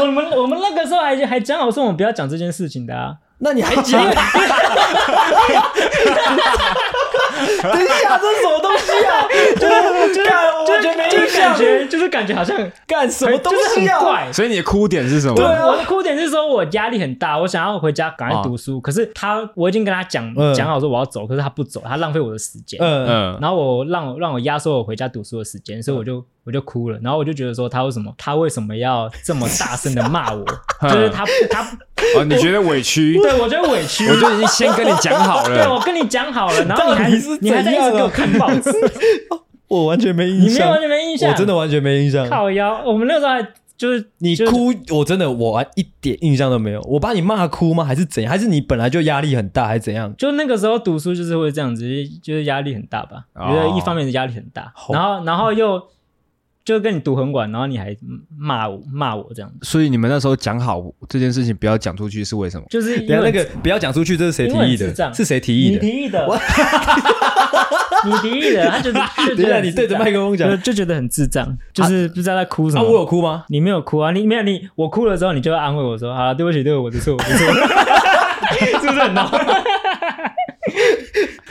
[0.00, 3.16] 我们我们那个时候还还讲好说我们不要讲这件事情的啊。
[3.38, 4.00] 那你还讲？
[7.72, 9.26] 等一下，这是什么东西啊？
[9.58, 11.56] 就是就是完全没印象，
[11.88, 14.30] 就是感觉好像干什么东西啊？
[14.32, 15.34] 所以你的哭点是什么？
[15.36, 18.80] 对，我的哭点是说我压力很大，我想要回家赶快读书。
[18.80, 22.78] 可是他，我已经跟他讲讲好说我要走，可是他不走，他浪费我的时间。
[22.80, 23.38] 嗯嗯。
[23.40, 26.98] 然后我让我让我压缩我回家读书的时间，所以我就我就哭了。
[27.02, 30.44] 然后我就觉得说他为什么他为什么要这么大声的骂我？
[30.82, 31.62] 就是他他
[32.16, 33.18] 哦，你觉得委屈？
[33.22, 34.08] 对，我觉得委屈。
[34.08, 35.54] 我就已经先跟你讲好了。
[35.62, 38.70] 对，我跟你讲好了，然后你还你还在一直给我看报纸，
[39.68, 40.50] 我完全没印象。
[40.50, 42.28] 你没有完全没印象，我真的完全没印象。
[42.28, 46.80] 靠腰，我们那时候还就是你哭，我真的我一点印象都没有。
[46.88, 47.84] 我把你骂哭吗？
[47.84, 48.30] 还是怎样？
[48.30, 50.12] 还是你本来就压力很大，还是怎样？
[50.16, 51.84] 就那个时候读书就是会这样子，
[52.22, 53.24] 就是压力很大吧。
[53.36, 55.80] 觉得一方面是压力很大，然后然后又。
[56.64, 57.96] 就跟你读很晚，然后你还
[58.38, 62.64] 骂我骂我这样子，所以你们那时候讲好这件事情不要讲出去是为什么？
[62.70, 65.14] 就是因为那个不要讲出去，这是谁提议的？
[65.14, 65.84] 是谁提议的？
[65.84, 66.26] 你提议的，
[68.06, 68.92] 你提议的，他就
[69.34, 72.82] 觉得你对着麦克风讲，就觉得很智障，就是不知道在哭什么。
[72.82, 73.44] 我有哭吗？
[73.48, 74.10] 你没有哭啊？
[74.10, 77.46] 你没有你我哭了之后，你就会安慰我说：“好了，对不起，对不起，我的错，我的错。”
[78.80, 79.30] 是不是很闹？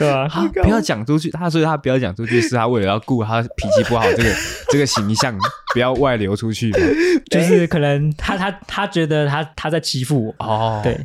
[0.00, 0.26] 对吧？
[0.62, 4.34] 不要讲出去，他说他不要讲出去，是他为了要顾他脾气不好这个
[4.70, 5.36] 这个形象，
[5.72, 6.70] 不要外流出去。
[7.30, 10.98] 就是可能他他他觉得他他在欺负我哦，对。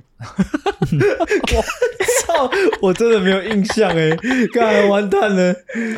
[1.55, 1.61] 我
[2.25, 2.49] 操！
[2.81, 4.09] 我真的没有印象哎，
[4.53, 5.53] 干完蛋了。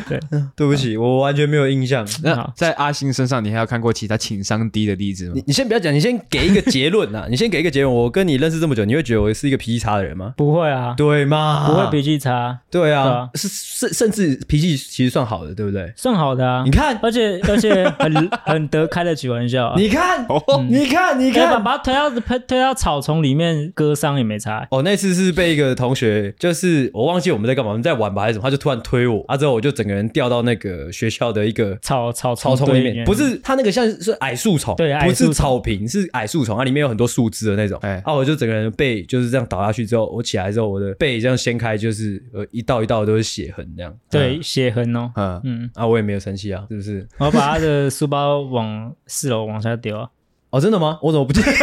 [0.08, 0.20] 对，
[0.56, 2.06] 对不起，我完全没有印象。
[2.22, 5.32] 那在阿星身上，你还有看过其他情商低的例子吗？
[5.36, 7.26] 你你先不要讲，你先给一个结论呐。
[7.30, 7.94] 你先给一个结论。
[7.94, 10.34] 我跟你认识这么久，你会觉得我是一个脾气差的人吗？
[10.36, 11.66] 不会啊，对吗？
[11.68, 12.58] 不会脾气差。
[12.70, 15.90] 对啊，是甚甚至脾气其实算好的，对不对？
[15.96, 16.62] 算好的啊。
[16.64, 19.74] 你看，而且而且很 很得开得起玩笑。
[19.76, 20.26] 你看，
[20.68, 24.66] 你看，你看，把他推到推推到草丛里面割伤也没差。
[24.70, 45.40] 哦，那次是被一个同学，就是我忘记我们在干嘛，我们在玩吧还是什么，他就突然推我，啊之后我就整个人掉到那个学校的一个草草草丛里面，不是他那个像是矮树丛，对，不是草坪，是矮树丛，啊里面有很多树枝的那种，哎，啊我就整个人背就是这样倒下去之后，我起来之后，我的背这样掀开，就是呃一道一道都是血痕这样，对，血痕哦，嗯。
[45.44, 47.06] 嗯，啊我也没有生气啊，是不是？
[47.18, 50.08] 我把他的书包往四楼往下丢啊，
[50.50, 50.98] 哦真的吗？
[51.02, 51.50] 我怎么不记得？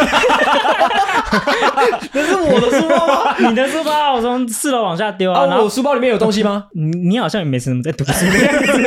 [2.12, 3.36] 那是我的书包吗？
[3.48, 5.42] 你的书包，我从四楼往下丢啊。
[5.60, 6.66] 我书包里面有东西吗？
[6.74, 8.82] 你你好像也没什么在读书的样子。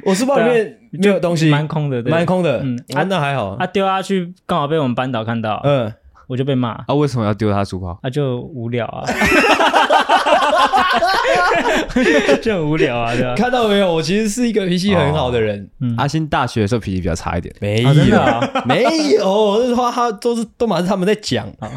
[0.04, 2.60] 我书包里面没有东西，蛮空的，蛮空的。
[2.62, 3.56] 嗯，啊，那还好。
[3.58, 5.92] 他丢下去刚好被我们班导看到，嗯，
[6.26, 6.70] 我就被骂。
[6.86, 7.98] 啊，为什么要丢他书包？
[8.02, 9.04] 他就无聊啊。
[12.42, 13.34] 就很无聊啊， 对吧？
[13.36, 13.92] 看到没有？
[13.92, 15.68] 我其实是一个脾气很好的人。
[15.80, 17.88] 嗯阿星大学的时候脾气比较差一点，没有，
[18.64, 18.82] 没
[19.14, 21.70] 有，这话 他都是都嘛是他们在讲啊。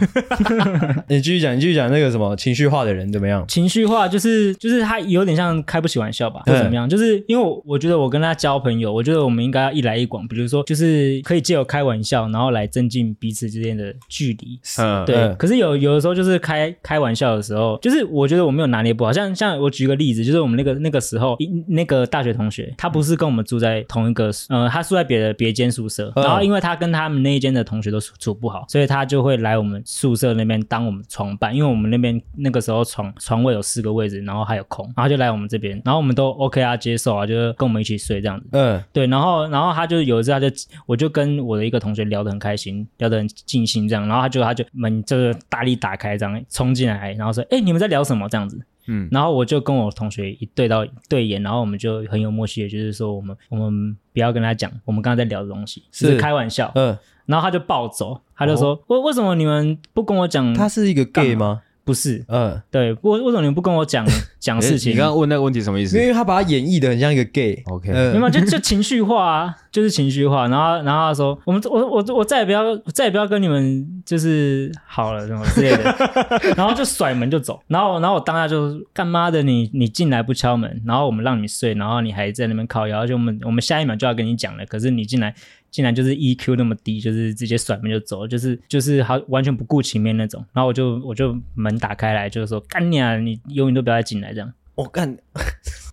[1.08, 3.46] 你继续讲，你继续讲那个什么情绪化的人怎么样？
[3.48, 6.88] 情绪化就是就是他有点像开不起玩笑吧，或怎么样？
[6.90, 14.60] 就是因为我我觉得我跟他交朋友，我觉得我们应该要一来一往，比如说就是可以借由开玩笑，然后来增进彼此之间的距离。
[14.80, 15.36] 嗯，对。
[15.38, 38.48] 可是有有的时候就是开开玩笑的时候，就是我觉得我没有拿捏不好，像像我举个例子，就是我们那个那个时候，那个大学同学，他不是跟我们住在同一个，呃，他住在别的别间宿舍，然后因为他跟他们那一间的同学都处处不好，所以他就会来我们宿舍那边当我们床伴，因为我们那边那个时候床床位有四个位置，然后还有空，然后就来我们这边，然后我们都 OK 啊，接受啊，就是跟我们一起睡这样子。
[38.52, 40.48] 嗯，对，然后然后他就有一次他就
[40.86, 48.47] 我就跟我的一个同学聊得很开心，聊得很尽兴这样，然后他就他就门就是大力打开这样冲进来，然后说，哎，你们在聊什么这样子？
[48.88, 56.72] 嗯，然后我就跟我同学一对到对眼，然后我们就很有默契的，就是说我们我们不要跟他讲我们刚刚在聊的东西，是，是开玩笑。
[56.76, 60.54] 嗯，然后他就暴走，他就说，为、哦、为什么你们不跟我讲？
[60.54, 61.62] 他是一个 gay 吗？
[61.88, 64.06] 不是，嗯，对，为为什么你们不跟我讲
[64.42, 64.92] 讲事情？
[64.92, 65.98] 你刚刚问那个问题什么意思？
[65.98, 67.64] 因为他把他演绎的很像一个 gay。
[67.68, 70.50] OK，没有，就 就情绪化啊，就是情绪化。
[70.50, 75.96] 然后然后他说，我们我我我再也不要再也不要跟你们就是好了什么之类的，
[76.58, 77.62] 然后就甩门就走。
[77.68, 85.34] 然后然后我当下就干妈的，你你进来不敲门，然后我们让你睡，然后你还在那边靠腰，而且我们我们下一秒就要跟你讲了，可是你进来。
[85.72, 90.44] 竟然就是 EQ 那么低，就是直接甩门就走，就是就是好完全不顾情面那种。
[90.54, 94.54] 然后我就我就门打开来，就是说干你啊，你永远都不要再进来这样。
[94.76, 95.18] 我干，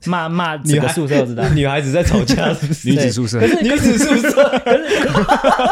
[0.07, 2.89] 骂骂 整个宿舍都知道，女孩子在吵架是不是？
[2.93, 5.07] 女子宿舍，可是女子宿舍，可是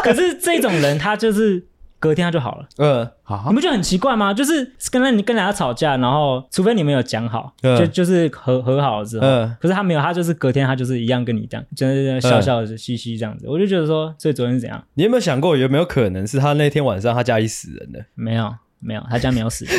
[0.03, 1.65] 可是这种人他就是。
[2.03, 2.65] 隔天他就好了。
[2.79, 4.33] 嗯，好，你不觉得很奇怪吗？
[4.33, 9.25] 就是跟他你跟人家吵架，然后除非你们有讲好，就就是和和好了之后，
[9.61, 13.45] 可是他没有，他就是隔天他就是一样跟你这样，就是笑笑的嘻嘻这样子。
[13.47, 14.83] 我就觉得说，所以昨天是怎样？
[14.95, 17.99] 你有没有想过有没有可能是他那天晚上他家里死人了？
[18.15, 19.63] 没有，没有，他家没有死，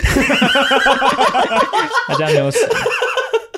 [2.09, 2.59] 他家没有死。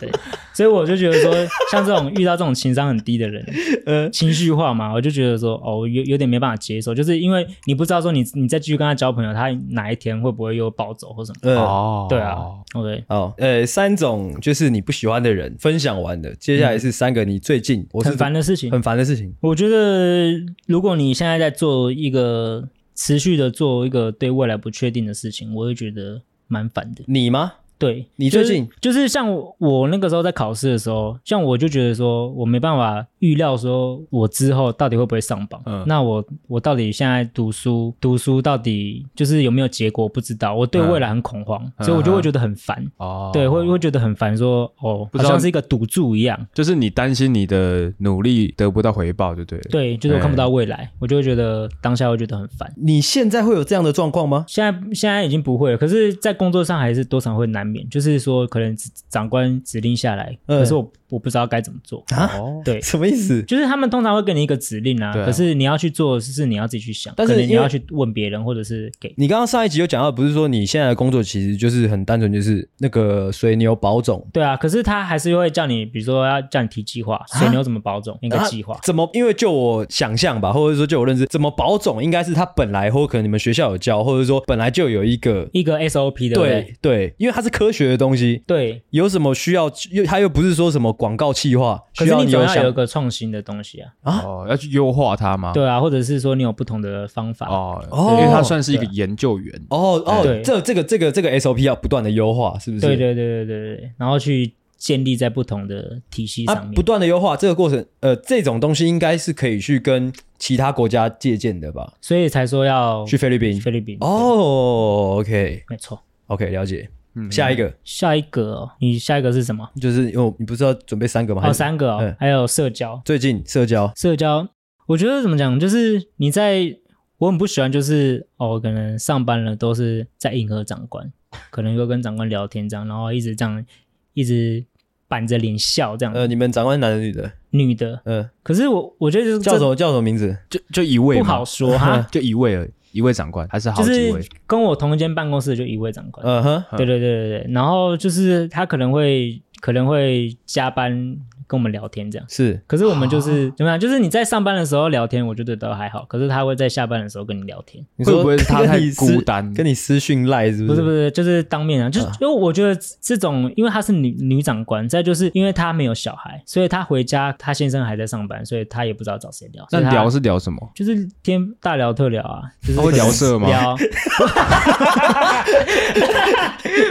[0.01, 0.11] 对，
[0.53, 1.33] 所以我就觉得说，
[1.71, 3.45] 像这种遇到这种情商很低的人，
[3.87, 11.51] 呃， 情绪化嘛，我就觉得说，哦，有有点没办法接受，就是因为你不知道说你你再继续跟他交朋友，他哪一天会不会又暴走或什么？
[11.53, 12.37] 哦，对啊
[12.75, 19.35] ，OK，哦，呃，三种就是你不喜欢的人分享完的，接下来是三个你最近我是很烦的事情，很烦的事情。
[19.41, 20.33] 我觉得
[20.67, 27.03] 如果你现在在做一个持续的做一个对未来不确定的事情，我会觉得蛮烦的。
[27.07, 27.53] 你吗？
[27.79, 28.67] 对，你最近？
[28.81, 35.61] 就是、就是像我，我那个时候在考试的时候，像我就觉得说我没办法预料说我之后到底会不会上榜。
[35.67, 42.85] 嗯，那我我到底现在读书读书到底就是有没有结果不知道，我对未来很恐慌，嗯、所以我就会觉得很烦。
[42.99, 49.69] 哦、嗯，对，会会觉得很烦，说哦，好像是一个赌注一样，就是你担心你的努力得不到回报，就对不。
[49.69, 52.73] 对，就是我看不到未来，嗯、我就会觉得当下会觉得很烦。
[52.77, 54.45] 你现在会有这样的状况吗？
[54.47, 57.89] 现在现在已经不会了，可是，在工作上还是多少会难免。
[57.89, 58.77] 就是说，可能
[59.09, 62.31] 长官指令下来，可是我我不知道该怎么做啊？
[62.65, 63.43] 对，什么意思？
[63.43, 69.13] 就是他们通常会给你一个指令啊，可是你要去做，是你要自己去想，但是你要去问别人，或者是给。
[69.17, 74.27] 你刚刚上一集有讲到，不是说你现在的工作其实就是很单纯，就是那个水牛保种。
[74.33, 78.79] 对啊，可是他还是会叫你，比如说要叫你提计划，水牛怎么保种，一个计划。
[78.83, 79.09] 怎么？
[79.13, 86.37] 因为就我想象吧，或者说就我认知，怎么保种应该是他本来或可能你们学校有教，或者说本来就有一个一个 SOP 的。
[86.37, 88.43] 对对，因为它是科学的东西。
[88.47, 89.71] 对，有什么需要？
[89.91, 93.93] 又他又不是说什么广告企划，需要你总要有一个创新的东西啊！
[94.25, 95.53] 哦，要去优化它吗？
[95.53, 97.47] 对啊，或者是说你有不同的方法。
[97.47, 99.55] 哦，因为它算是一个研究员。
[99.69, 102.87] 哦哦，这这个这个这个 SOP 要不断的优化，是不是？
[102.87, 111.93] 对对对对对对，然后去建立在不同的体系上面，不断的优化这个过程，呃，这种东西应该是可以去跟其他国家借鉴的吧？
[112.01, 113.99] 所以才说要去菲律宾，菲律宾。
[114.01, 116.89] 哦，OK，没错，OK，了解。
[117.31, 119.69] 下一个，下一个哦，你下一个是什么？
[119.81, 121.43] 就是因为你不是要准备三个吗？
[121.47, 123.01] 哦，三个哦，还有社交。
[123.05, 124.47] 最近社交，社交，
[124.87, 126.77] 我觉得怎么讲，就是你在，
[127.19, 131.11] 我很不喜欢，就是哦，可能上班了都是在迎合长官，
[131.51, 133.65] 可能又跟长官聊天这样，然后一直这样，
[134.13, 134.65] 一直
[135.09, 136.13] 板着脸笑这样。
[136.15, 137.33] 呃，你们长官男的女的？
[137.51, 138.01] 女的。
[138.05, 140.37] 嗯，可是我我觉得就是叫什么叫什么名字？
[140.51, 142.71] 就就一位，不好说哈， 就一位而已。
[142.93, 144.13] 一位长官还是好几位？
[144.13, 146.27] 就是跟我同一间办公室就一位长官。
[146.27, 147.53] 嗯哼，对对对对对。
[147.53, 151.17] 然后就是他可能会可能会加班。
[151.47, 153.79] 跟我们聊天这样是，可是我们就是怎么样？
[153.79, 156.05] 就是你在上班的时候聊天，我觉得都还好。
[156.09, 159.55] 可是他会在下班的时候跟你聊天，你会不会他太孤单？
[159.55, 160.67] 跟你私讯赖是不是？
[160.67, 161.89] 不是不是，就是当面啊。
[161.89, 169.65] 就是因为我觉得这种，因为她是女女长官，再就是因为她没有小孩，所以她回家，她先生还在上班，所以她也不知道找谁聊。
[169.71, 170.59] 那聊是聊什么？
[170.75, 173.47] 就是天大聊特聊啊，就是会聊色吗？
[173.47, 173.77] 聊，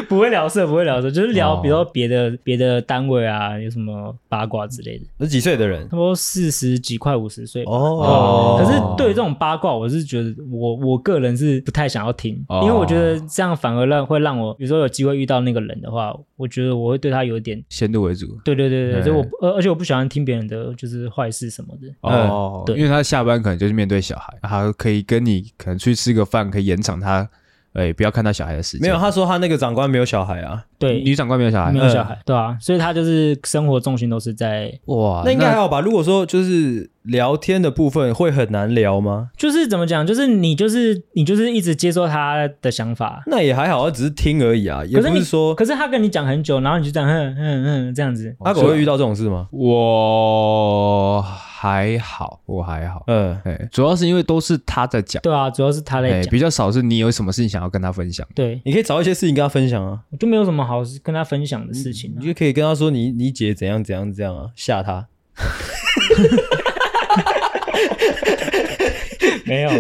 [0.08, 4.45] 不会聊色，不会聊色，就是聊，比如说别的别的单位啊，有什么八。
[4.46, 5.84] 八卦之类的，那几岁的人？
[5.90, 8.58] 差不多四十几，快五十岁哦。
[8.60, 18.28] 可是对于这种八卦，我是觉得我我个人是不太想要听，因为我觉得这样反而让会让我，比如说有机会遇到那个人的话，我觉得我会对他有点先入为主。
[18.44, 22.64] 对对对对，就我而而且我不喜欢听别人的就是坏事什么的哦。
[22.66, 27.28] 对，因为他下班可能就是面对小孩，他可以跟你可能去吃个饭，可以延长他。
[27.76, 28.82] 哎，不要看到小孩的时间。
[28.82, 30.64] 没有，他说他那个长官没有小孩啊。
[30.80, 35.80] 对，女长官没有小孩，没有小孩，对啊，所以他就是生活重心都是在哇，那应该还好吧？
[35.80, 39.30] 如果说就是聊天的部分会很难聊吗？
[39.38, 40.06] 就是怎么讲？
[40.06, 45.56] 就是你就是你就是一直接受他的想法，那也还好，只是听而已啊，也不是说。
[45.56, 48.36] 可是他跟你讲很久，然后你就这样哼哼哼这样子。
[48.40, 49.48] 阿狗会遇到这种事吗？
[49.52, 51.26] 我。
[51.58, 65.08] 还好，我还好，嗯，哎，主要是因为都是他在讲，对啊，主要是他在讲，比较少是你有什么事情想要跟他分享，对，你可以找一些事情跟他分享啊，我就没有什么好跟他分享的事情，你就可以跟他说你你姐怎样怎样这样啊，吓他，
[69.46, 69.72] 没有，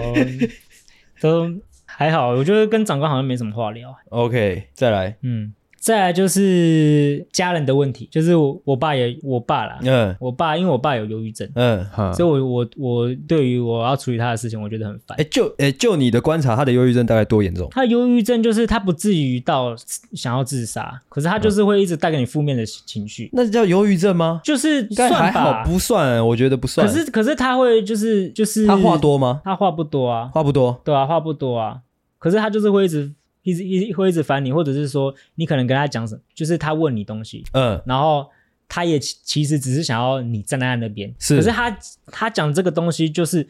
[1.19, 1.51] 都
[1.85, 3.93] 还好，我觉得跟长官好像没什么话聊。
[4.11, 5.53] OK，再来，嗯。
[5.85, 15.15] 再来就是家人的问题，就是我我爸也我爸啦，嗯，我爸因为我爸有忧郁症，嗯，所以我我我对于我要处理他的事情，我觉得很烦。
[15.19, 17.67] 哎，就哎就你的观察，他的忧郁症大概多严重？
[17.69, 19.75] 他的忧郁症就是他不至于到
[20.13, 23.29] 想要自杀，可是他就是会一直带给你负面的情绪。
[23.31, 24.41] 那叫忧郁症吗？
[24.43, 26.87] 就是算吧，还好不算，我觉得不算。
[26.87, 29.39] 可是可是他会就是就是他话多吗？
[29.43, 31.81] 他话不多啊，话不多，对啊，话不多啊。
[32.17, 33.11] 可是他就是会一直。
[33.45, 38.27] 一直一会一直烦你，或者是说你可能跟他讲什么，就是他问你东西，嗯，然后
[38.67, 41.77] 他也其实只是想要你站在他那边，是，可是他
[42.07, 43.47] 他讲这个东西就是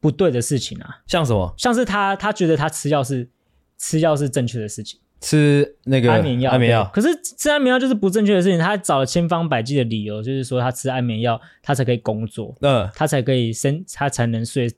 [0.00, 1.54] 不对的事情啊，像什么？
[1.56, 3.28] 像是他他觉得他吃药是
[3.78, 14.68] 吃药是正确的事情，吃那个安眠药，安眠药，可是吃安眠药就是不正确的事情，他找了千方百计的理由，就是说他吃安眠药他才可以工作，嗯，他才可以生，他才能睡。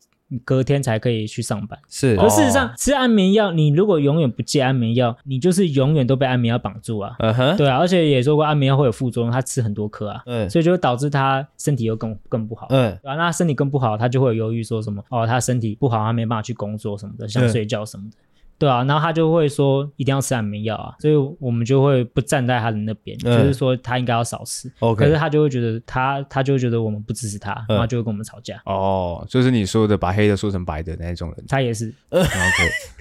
[0.44, 2.16] 隔天才可以去上班，是。
[2.18, 7.16] 而事实上，吃安眠药，你如果永远不戒安眠药，你就是永远都被安眠药绑住啊。
[7.20, 18.16] 嗯哼，对啊，而且也说过安眠药会有副作用，他吃很多颗啊，嗯，所以就会导致他身体又更更不好，嗯，对啊，那他身体更不好，他就会有忧郁，说什么哦，他身体不好，他没办法去工作什么的，想睡觉什么的。
[18.58, 24.70] 对啊，然后他就会说一定要吃安眠药啊，所以我们就会不站在他的那边，嗯、就是说他应该要少吃。
[24.80, 28.60] OK，可是他就会觉得他他就会觉得我们不支持他，然后就会跟我们吵架。
[28.64, 31.94] 哦，就是你说的把黑的说成白的那种人，他也是。
[32.10, 32.26] OK，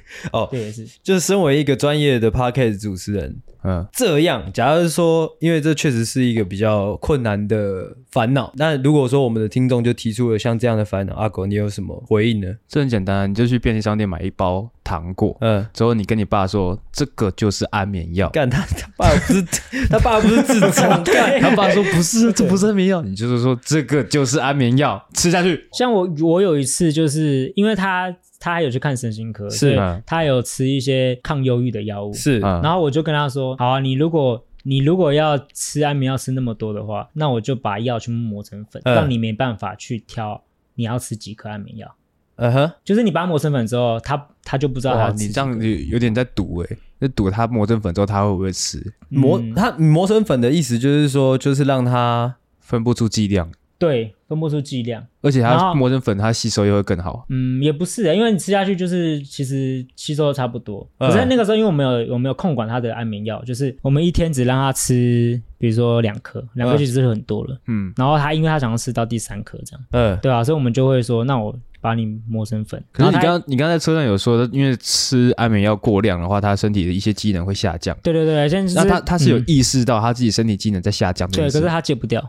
[0.32, 3.42] 哦，这也是，就是身为一个专业的 Podcast 主持人。
[3.64, 8.54] 嗯，这样，假如说，因为这确实是一个比较困难的烦恼。
[8.56, 12.48] 那如果说我们的听众就提出了像这样的烦恼，阿狗，你有什么回应呢？
[12.70, 18.30] 这很简单，你就去便利商店买一包糖果，嗯，之后你跟你爸说，这个就是安眠药。
[18.30, 19.46] 干他，他爸不是
[19.90, 25.68] 他爸不是智障， 干他爸说不是，这不是安眠药，你就是说这个就是安眠药，吃下去。
[25.74, 28.16] 像我，我有一次就是因为他。
[28.40, 30.02] 他还有去看神经科，是吗？
[30.06, 32.40] 他有吃一些抗忧郁的药物，是。
[32.40, 40.44] 然后我就跟他说：“好啊，你如果你如果要吃安眠药吃那么多的话，那我就把药全部磨成粉，让你没办法去挑
[40.76, 41.96] 你要吃几颗安眠药。”
[42.40, 45.10] 嗯哼，就是你把它磨成粉之后，他他就不知道他。
[45.14, 48.94] 你这样有有点在赌诶，就赌他磨成粉之后他会不会吃？
[49.10, 53.52] 磨他磨成粉的意思就是说，就是让他分不出剂量。
[53.80, 57.26] 对，分不出剂量，而且它磨成粉，它吸收又会更好。
[57.30, 60.88] 嗯，也不是的，因为你吃下去就是其实吸收的差不多。
[60.98, 67.56] 可是那个时候，因为我们有我们有控管它的安眠药，就是我们一天只让它吃，比如说两颗，两颗其实是很多了。
[67.68, 72.84] 嗯，然后他因为他想要吃到第三颗这样，嗯，对啊，所以我们就会说，那我把你磨成粉。
[72.92, 77.96] 可是你刚你刚在车上有说，因为吃安眠药过量的话，他身体的一些机能会下降。
[78.02, 81.30] 对对对，现在那他他是有意识到他自己身体机能在下降。
[81.30, 82.28] 对，可是他戒不掉。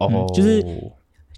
[0.00, 0.64] 哦、嗯，就是，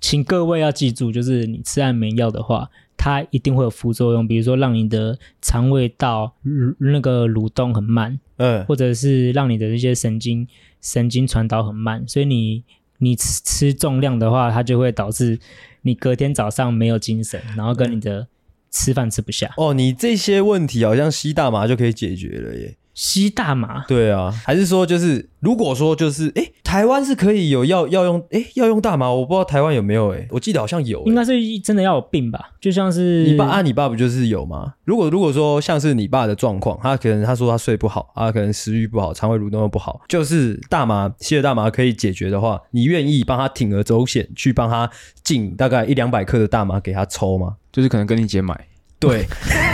[0.00, 6.34] 请各位要记住，就是你吃安眠药的话，它一定会有副作用，比如说让你的肠胃道
[6.78, 10.46] 那个蠕动很慢，嗯，或者是让你的一些神经
[10.80, 12.64] 神经传导很慢，所以你
[12.98, 15.38] 你吃吃重量的话，它就会导致
[15.82, 18.26] 你隔天早上没有精神，然后跟你的
[18.70, 19.52] 吃饭吃不下。
[19.56, 22.76] 哦，你这些问题好像吸大麻就可以解决了耶。
[22.94, 23.84] 吸大麻？
[23.86, 32.50] 对啊，还是说就是如果说就是哎，台湾是可以有药要用哎要用大麻，我不知道台湾有没有哎，我记得好像有，应该是真的要有病吧？
[32.60, 34.74] 就像是你爸啊，你爸不就是有吗？
[34.84, 44.90] 如果如果说像是你爸的状况，他可能他说他睡不好啊，可能食欲不好，肠胃蠕动又不好，就是大麻吸了大麻可以解决的话，你愿意帮他铤而走险去帮他
[45.24, 47.56] 进大概一两百克的大麻给他抽吗？
[47.72, 48.68] 就是可能跟你姐买，
[48.98, 49.26] 对。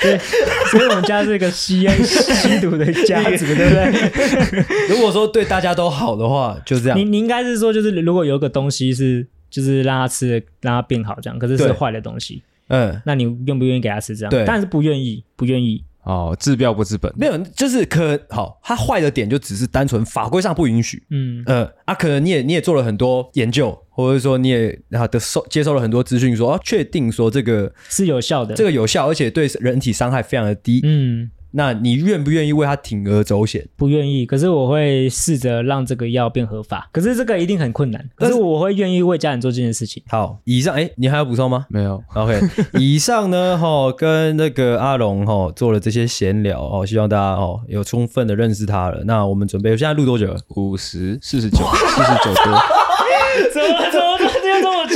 [0.00, 0.18] 对，
[0.70, 4.88] 所以我们家是一个吸烟吸毒的家族，对不对？
[4.88, 6.98] 如果说对大家都好的话，就这样。
[6.98, 14.30] 你你应该是说，就是如果有个东西是，就是让他吃，让他变好这样，可是是坏的东西，嗯，那你愿不愿意给他吃这样？
[14.30, 15.82] 对，但是不愿意，不愿意。
[16.06, 21.42] 哦，治标不治本，没有，就是可好，它坏的点就只是单纯法规上不允许，嗯。
[21.46, 31.28] 呃啊，可能你也你也做了很多研究，或者说你也啊的受接受了很多资讯说，说啊确定说这个是有效的，这个有效，而且对人体伤害非常的低，嗯。
[31.56, 33.66] 那你愿不愿意为他铤而走险？
[33.76, 36.88] 不愿意，可是我会试着让这个药变合法。
[36.92, 40.02] 可是这个一定很困难，可是我会愿意为家人做这件事情。
[40.08, 41.64] 好，以上哎，你还要补充吗？
[41.70, 42.02] 没有。
[42.14, 42.38] OK，
[42.74, 49.02] 以上呢， 哈，跟那个阿龙哈做了这些闲聊哦，希望大家哦有充分的认识他了。
[49.04, 50.38] 那我们准备，现在录多久了？
[50.56, 52.52] 五十四十九，四十九多。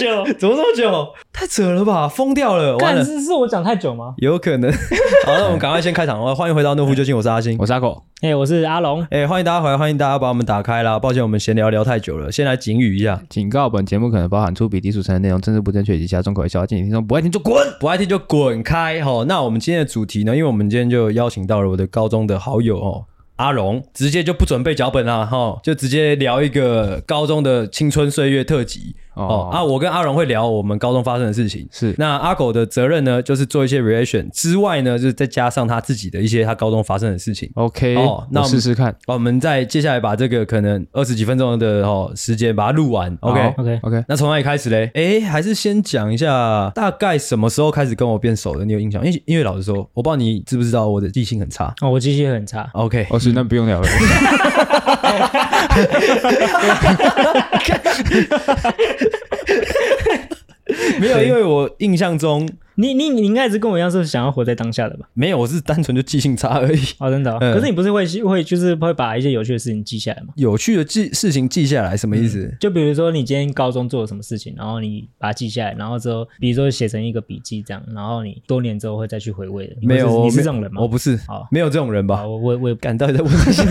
[0.00, 0.24] 久？
[0.38, 1.08] 怎么这么久？
[1.32, 2.76] 太扯了吧，疯掉了！
[2.78, 4.14] 完了，是是我讲太久吗？
[4.16, 4.70] 有可能。
[5.24, 6.34] 好，那我们赶快先开场。
[6.34, 10.98] 欢迎回到诺夫救星，我是阿星，我是阿狗，哎，我是阿龙，哎，欢迎大家回来，欢迎大家把我们打开啦。
[10.98, 19.02] 抱歉，我们闲聊聊太久了，先来警语一下，警告：本节目可能包含粗鄙、低俗、成人内容，政治不正确以及其他重口味笑话，敬请听众不爱听就滚，不爱听就滚开。
[19.02, 20.34] 好，那我们今天的主题呢？
[20.34, 23.04] 因为我们今天就邀请到了我的高中的好友哦。
[23.36, 28.94] 阿荣，直接就不准备脚本啦哈，就直接聊一个高中的青春岁月特辑。
[29.26, 31.66] 哦啊，我跟阿荣会聊我们高中发生的事情。
[31.70, 37.50] 是，那阿狗的责任呢，就是做一些 reaction 之外呢，就是再加上他自己的一些他高中发生的事情。
[37.54, 38.94] OK，哦，那我试试看。
[39.06, 43.16] 我们再接下来把这个可能二十几分钟的哦时间把它录完。
[43.20, 43.80] OK，OK，OK。
[43.80, 44.00] Okay?
[44.00, 44.04] Okay.
[44.08, 44.90] 那从哪里开始嘞？
[44.94, 48.64] 哎，还是先讲一下大概什么时候开始跟我变熟的？
[48.64, 49.04] 你有印象？
[49.04, 51.74] 因为因为老实说，我不知道你知不知道我的记性很差。
[51.80, 52.68] 哦，我记性很差。
[52.74, 53.88] OK，哦，是那不用聊了。
[61.00, 62.46] 没有，因为我印象中，
[62.80, 65.06] 你你你应该也是跟我一样，是想要活在当下的吧？
[65.12, 66.80] 没有，我是单纯就记性差而已。
[66.98, 67.36] 哦，真的、哦。
[67.38, 70.28] 嗯、可是你不是会会就是会把一些有趣的事情记下来吗？
[70.36, 72.56] 有趣的记事情记下来什么意思、嗯？
[72.58, 79.76] 就比如说你今天高中做了什么事情，然后你把它记下来，然后之后比如说写成一个笔记这样，然后你多年之后会再去回味的。
[79.82, 80.80] 没有，你是这种人吗？
[80.80, 82.26] 我不是，好，没有这种人吧？
[82.26, 83.62] 我我我也感到在问题。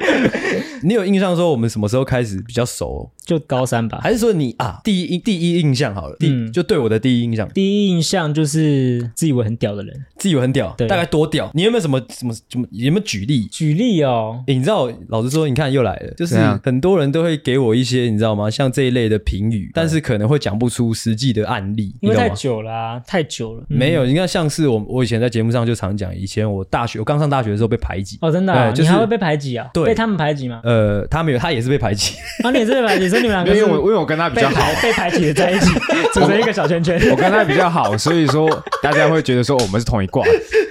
[0.82, 3.10] 你有印象说我们什么时候开始比较熟？
[3.24, 4.00] 就高三吧？
[4.02, 11.50] 还是说你啊，第一第一印象好了，第、嗯、就对我的第一印象，第一印象就是自以为很屌的人，自以为很屌，对，大概多屌？
[11.54, 12.66] 你有没有什么什么什么？
[12.70, 13.46] 有没有举例？
[13.46, 18.48] 举例哦，欸、你知道，老实说，你看又来了，就是很多人都会给我一些你知道吗？
[18.50, 23.64] 像这一类的评语，但是可能会讲不出实际的案例，因为太久了、啊，太久了。
[23.68, 29.68] 没有，你看，像是我我以前在节目上就常讲，以前我大学我刚上大学的时候被排挤哦，真的、啊，就是、你还会被排挤啊？
[29.72, 30.60] 对，被他们排挤吗？
[30.64, 32.14] 呃，他没有，他也是被排挤。
[32.44, 33.70] 啊， 你也是被排挤，所以你们两个因为。
[33.70, 35.70] 我因为我跟他比较好，被排挤的在一起，
[36.12, 37.00] 组成一个小圈圈。
[37.10, 38.46] 我跟他比较好，所以说
[38.82, 40.24] 大家会觉得说我们是同一挂。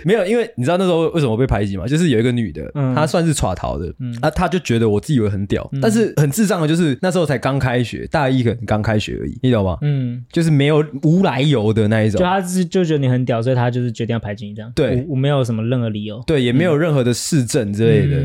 [0.05, 1.85] 没有，因为你知道那时候为什么被排挤吗？
[1.87, 9.77] 就是有一个女的，她算是耍逃的，啊，她就觉得我自以为很屌，但是很智障的，就是那时候才刚开学，大一可能刚开学而已，你懂吗？
[9.81, 14.71] 嗯，就是没有无来由的那一种，就她是就觉得你很屌，所以她就是决定要排挤你这样。
[14.73, 18.17] 对，我没有什么任何理由，对，也没有任何的事证之类的。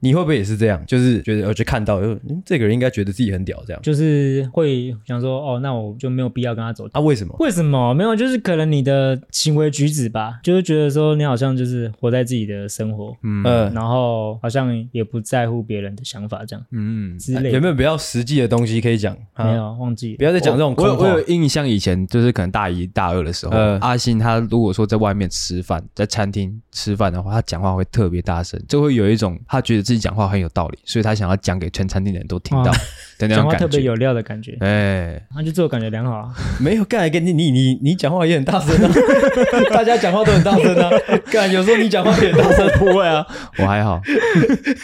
[0.00, 0.82] 你会不会也是这样？
[0.86, 5.26] 就是觉得我就看到，嗯，这个人应该觉得自己很屌，这样，就是会想说。
[5.26, 6.86] 说哦，那我就没有必要跟他走。
[6.92, 7.00] 啊？
[7.00, 7.34] 为什么？
[7.40, 7.92] 为什么？
[7.92, 13.42] 没有，就是可能你的行为举止吧，就是觉得说你好像就是活在自己的生活，嗯，
[13.74, 17.50] 然后好像也不在乎别人的想法这样，嗯之类的。
[17.50, 19.16] 有没有比较实际的东西可以讲？
[19.38, 20.14] 没有，忘记。
[20.16, 20.96] 不要再讲这种我。
[20.96, 32.72] 我有印象，以前就是可能大一、大二的时候，呃、阿信他如果说在外面吃饭，在餐厅吃饭的话，他讲话会特别大声，就会有一种他觉得自己讲话很有道理，所以他想要讲给全餐厅的人都听到
[33.18, 34.56] 的那种感觉，讲话特别有料的感觉。
[34.60, 35.22] 哎。
[35.34, 38.94] 那就自我感觉良好啊， 没有，刚才跟你你你你讲话也很大声啊，
[39.70, 40.88] 大家讲话都很大声啊，
[41.28, 43.26] 干有时候你讲话也很大声，不会啊，
[43.58, 44.00] 我还好，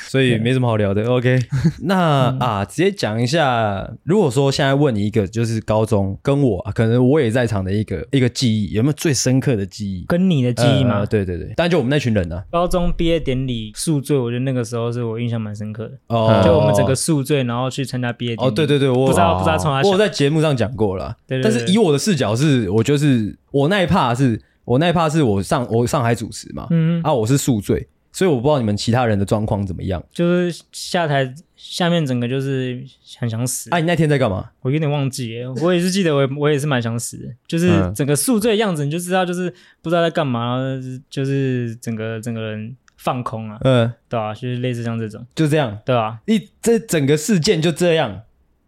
[0.08, 1.04] 所以没什么好聊的。
[1.04, 1.38] OK，
[1.82, 10.04] 那、嗯、啊，直接讲一下，如果说现在问你一个，就是高中跟我啊可能我也在场的一个一个记忆，有没有最深刻的记忆？
[10.08, 10.98] 跟你的记忆吗？
[10.98, 15.92] 呃、对对对，但就我们那群人呢、啊，高中毕业典礼宿醉，我觉得那个时候是我印象蛮深刻的。
[16.08, 18.50] 哦，就我们整个宿醉，然后去参加毕业典礼。
[18.50, 23.11] 哦，对对对，我不知道不知道从哪，我在节目上讲过了，对对对，但是以我的视角是，我就是
[23.50, 27.02] 我那一趴是我那一趴是我上我上海主持嘛，嗯。
[27.02, 32.82] 啊，我是宿醉，所以我不知道你们其他人的状况怎么样，就是下台下面整个就是
[33.18, 33.70] 很想死。
[33.70, 34.50] 啊，你那天在干嘛？
[34.60, 40.58] 我有点忘记，我也是记得我我也是蛮想死的，就是整个宿醉的样子，你就知道就是不知道在干嘛，
[41.10, 48.22] 就是整个整个人放空啊，嗯，对啊，就是类似像这种，就这样，对啊，一这整个事件就这样，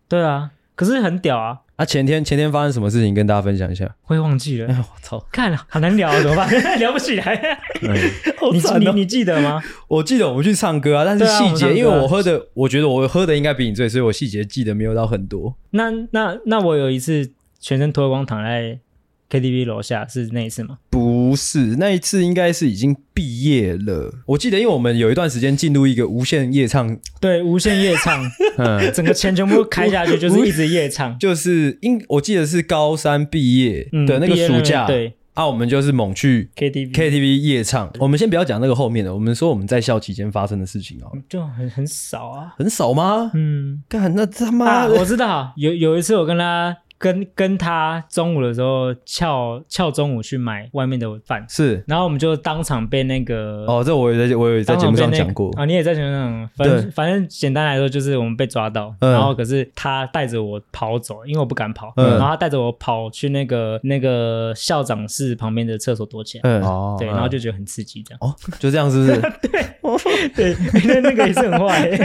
[0.09, 0.51] 对啊。
[0.76, 1.61] 可是很屌啊！
[1.77, 3.93] 啊，前天前天发生什么事情，跟大家分享一下。
[4.03, 4.68] 会忘记了？
[4.72, 5.18] 哎我操！
[5.33, 6.49] 看了好难聊，怎么办？
[6.79, 7.59] 聊不起来。
[7.83, 9.61] 你你你记得吗？
[9.89, 15.57] 我记得我们去唱歌啊，但是细节，因为我喝的，我觉得我喝的应该比你醉，所以我细节记得没有到很多。
[15.70, 18.79] 那那那我有一次全身脱光躺在
[19.35, 20.78] KTV 楼下，是那一次吗？
[20.91, 24.12] 不是，那一次应该是已经毕业了。
[24.26, 28.24] 我记得，因为我们有一段时间进入一个无限夜唱， 对，无限夜唱，
[28.59, 37.91] 嗯，整个钱全部开下去，就是一直夜唱，就是因我记得是高三毕业的那个暑假，嗯、对啊，我们就是猛去 KTV KTV 夜唱。
[37.99, 43.32] 我们先不要讲那个后面的，我们说我们在校期间发生的事情哦，就很很少啊，很少吗？
[43.35, 46.76] 嗯，干那他妈、啊，我知道，有有一次我跟他。
[46.99, 55.51] 跟跟他中午的时候翘翘中午去买外面的饭，是，然后我们就当场被那个哦，这我也在我也在节目上讲过。
[55.57, 68.18] 啊，你也在节目上，反正反正简单来说就是我们被抓到，然后可是他带着我跑走，因为我不敢跑，然后他带着我跑去那个那个校长室旁边的厕所躲起来，哦，对，然后就觉得很刺激，这样。
[68.20, 69.20] 哦，就这样是不是？
[70.34, 71.90] 对， 对，那那个也是很坏。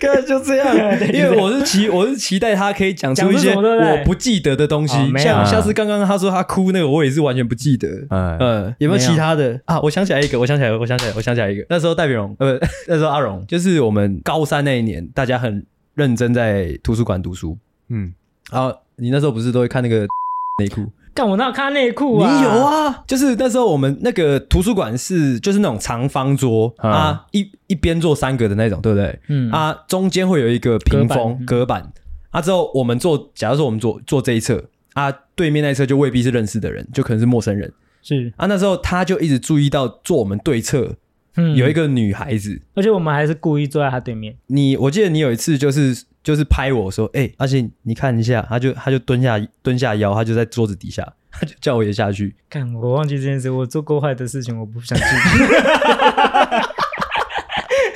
[0.00, 0.74] 哥就这样，
[1.12, 7.88] 因为我是骑我是期待他可以讲出一些我不记得的东西，像像是刚刚他说他哭那个，我也是完全不记得。
[8.10, 9.80] 嗯，有没有其他的啊？
[9.80, 11.64] 我想起来一个，我想起来，我想起来，我想起来一个。
[11.70, 12.58] 那时候戴比荣，呃，
[12.88, 15.64] 那时候阿荣，就是我们高三那一年，大家很
[15.94, 17.56] 认真在图书馆读书。
[17.88, 18.12] 嗯，
[18.50, 20.06] 然后你那时候不是都会看那个
[20.60, 20.90] 内裤？
[21.14, 22.32] 干我那有看内裤啊？
[22.32, 29.18] 你有啊，就是那时候我们那个图书馆是就是那种长方桌啊，一一边坐三个的那种，对不对？
[29.26, 31.92] 嗯啊，中间会有一个屏风隔板
[32.30, 32.40] 啊。
[32.40, 34.64] 之后我们坐，假如说我们坐坐这一侧
[34.94, 37.72] 啊，对面那一侧就未必是认识的人，就可能是陌生人。
[38.02, 40.96] 是啊，那时候他就一直注意到坐我们对侧，
[41.36, 44.36] 嗯，有一个女孩子，而且我们还是故意坐在他对面。
[44.46, 46.04] 你我记得你有一次就是。
[46.20, 52.36] 就是拍我说，哎、欸，阿信，你看一下，他就他就蹲下蹲下腰，他就在桌子底下，他就叫我也下去。
[52.50, 55.04] 看，我忘记这件事，我做过坏的事情，我不想记。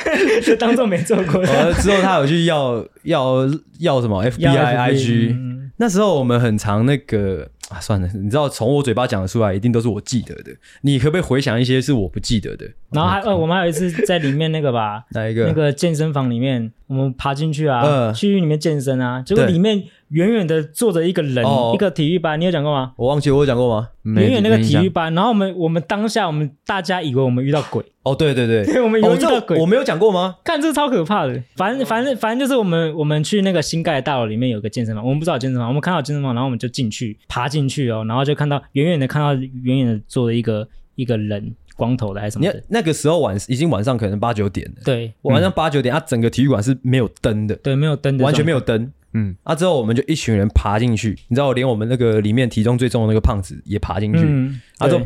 [0.44, 1.44] 就当做没做过。
[1.74, 3.48] 之后，他有去要要
[3.80, 7.48] 要什么 FBI IG，嗯、那时候我们很常那个。
[7.70, 10.52] 啊，算了，你知道从我嘴巴讲的出来，一定都是我记得的。
[10.82, 12.66] 你可不可以回想一些是我不记得的？
[12.90, 15.46] 然后还呃，我们还有一次在里面那个吧， 哪一个？
[15.46, 19.82] 那个健身房里面，我们爬进去啊，呃、去里面健身啊，结果里面。
[20.12, 22.92] 远远的坐着一个人，一个体育班，你有讲过吗？
[22.96, 23.88] 我忘记我有讲过吗？
[24.02, 27.82] 远远那个体育班，然后我们我们当下我们大家以为我们遇到鬼。
[28.02, 30.36] 哦，对对 对，我们以为遇到鬼，我没有讲过吗？
[30.44, 42.62] 看这超可怕的，反正反正反正就是我们我们去那个新盖的大楼里面有个健身房，我们不知道健身房，我们看到健身房，然后我们就进去爬进去哦，然后就看到远远的看到远远的坐着一个一个人，光头的还是什么的？
[42.68, 44.82] 那个时候晚已经晚上可能八九点了。
[44.84, 48.92] 对，晚上八九点，它整个体育馆是没有灯的，对，没有灯的，完全没有灯。
[49.14, 54.20] 嗯，啊，之后我们就一群人爬进去，你知道，连我们那个里面体重最重的那个胖子也爬进去。
[54.24, 55.02] 嗯，啊，之后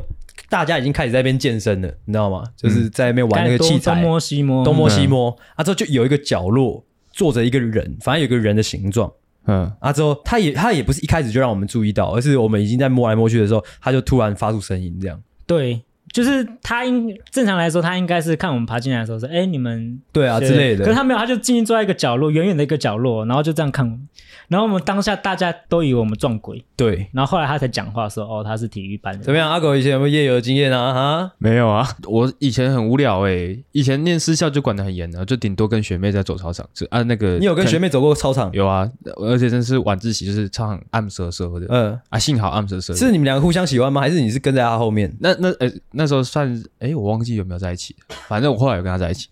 [0.48, 2.44] 大家已经开始在那边健身了，你知道吗？
[2.56, 5.36] 就是在那边玩那个器材，东摸西摸，东摸西摸。
[5.56, 9.12] 啊，之后就有一个角落坐着一个人，反正有个人的形状。
[9.46, 15.20] 嗯，啊，之后他也他也不是一开始就让我们注意到，而是我们已经在摸来摸去的时候，他就突然发出声音，这样。
[15.46, 15.82] 对。
[16.12, 24.08] 就是他应正常来说，他应该是看我们爬进来的时候说：“哎，你们对啊之类的。”可是他没有，他就静静坐在一个角落，远远的一个角落，然后就这样看我们。
[24.48, 26.64] 然后我们当下大家都以为我们撞鬼。
[26.76, 27.08] 对。
[27.12, 30.94] 然后后来他才讲话说：“哦，他是体育班的。”怎么样，阿狗以前有没有夜游的经验啊？
[30.94, 31.84] 哈，没有啊。
[32.04, 37.38] 我以前很无聊诶，以前念私校就管得很严的，就顶多跟学妹在走操场，就按那个。
[37.38, 38.48] 你有跟学妹走过操场？
[38.52, 41.66] 有啊，而且真是晚自习就是操场暗瑟瑟的。
[41.68, 42.94] 嗯啊，幸好暗瑟瑟。
[42.94, 44.00] 是你们两个互相喜欢吗？
[44.00, 45.12] 还是你是跟在他后面？
[45.18, 46.62] 那那诶，那时候算。
[46.78, 47.96] 哎，我忘记有没有在一起。
[48.28, 49.28] 反正我后来有跟他在一起。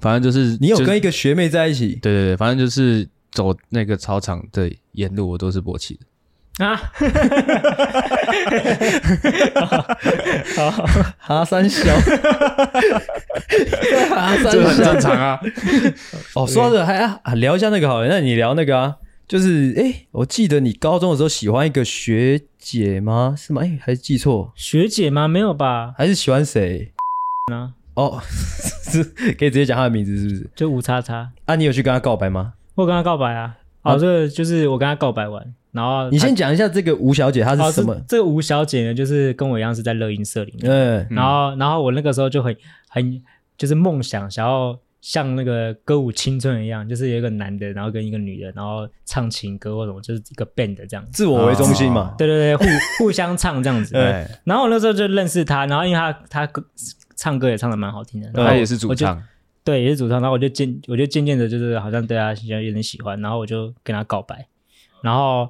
[0.00, 1.94] 反正就是你有跟一个学妹在一起。
[2.02, 5.98] 对对对，反正就是走那个操场的沿路，我都是勃起
[6.58, 6.76] 的啊。
[10.56, 10.70] 好，
[11.18, 11.94] 哈三小，
[14.08, 15.40] 哈三小，这很正常啊。
[16.34, 18.08] 哦，说着还啊，聊一下那个好了。
[18.08, 18.96] 那你聊那个啊，
[19.30, 23.32] 就是哎，我记得你高中的时候喜欢一个学姐吗？
[23.38, 23.62] 是吗？
[23.62, 24.50] 哎，还是记错？
[24.56, 25.28] 学姐吗？
[25.28, 25.94] 没有吧？
[25.96, 26.92] 还是喜欢谁？
[27.48, 27.74] 呢？
[27.94, 29.04] 哦，是
[29.38, 30.50] 可以直接讲她的名字，是不是？
[30.56, 31.30] 就吴叉叉。
[31.44, 32.54] 啊，你有去跟她告白吗？
[32.74, 33.56] 我跟她告白啊。
[33.82, 37.96] 好，这个就是我跟她告白完，然后你先讲一下这个吴小姐她是什么？
[38.08, 40.68] 这个吴小姐呢，就是跟我一样是在乐音社里面。
[40.68, 41.06] 嗯。
[41.08, 42.56] 然后，然后我那个时候就很
[42.88, 43.22] 很
[43.56, 44.76] 就是梦想，想要。
[45.00, 52.14] 像那个歌舞青春一样，就是有一个男的，然后跟一个女的，然后唱情歌或什么，就是一个 band 这样子，自我为中心嘛。
[52.18, 52.64] 对对对，互
[53.04, 53.94] 互相唱这样子。
[53.94, 54.26] 对。
[54.44, 56.62] 然后我那时候就认识他，然后因为他他歌
[57.16, 59.22] 唱歌也唱的蛮好听的，他也是主唱。
[59.64, 60.20] 对，也是主唱。
[60.20, 64.46] 然后我就渐我就渐渐的，就是好像对他有点喜欢，然后我就跟他告白，
[65.02, 65.48] 然后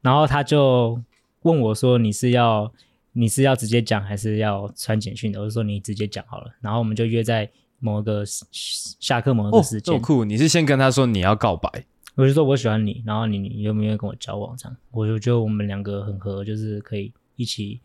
[0.00, 1.00] 然后他就
[1.42, 2.72] 问我说：“你是要
[3.12, 7.50] 你是要直接讲，还是要传简讯的？”我就说：“你直接讲好了。”然后我们就约在。
[7.82, 10.24] 某个下课某个时间，这么酷！
[10.24, 11.68] 你是先跟他说你要告白，
[12.14, 14.56] 我就说我喜欢你，然后你你愿不愿意跟我交往？
[14.56, 17.80] 这样，我就觉得我们两个很合，就是可以一起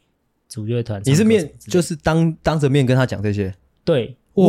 [0.47, 1.01] 组乐团。
[1.03, 3.51] 你是面就是当当着面跟他讲这些？
[3.83, 4.45] 对，哇，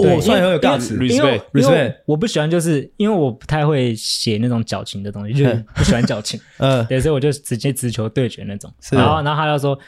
[0.00, 0.94] 对，算很有价值。
[1.06, 6.40] 因为因为我不喜欢，就是因为我不太会写那种矫情的东西， 就是不喜欢矫情。
[6.56, 8.72] 嗯，对，所以我就直接直球对决那种。
[8.92, 9.78] 然后然后他就说，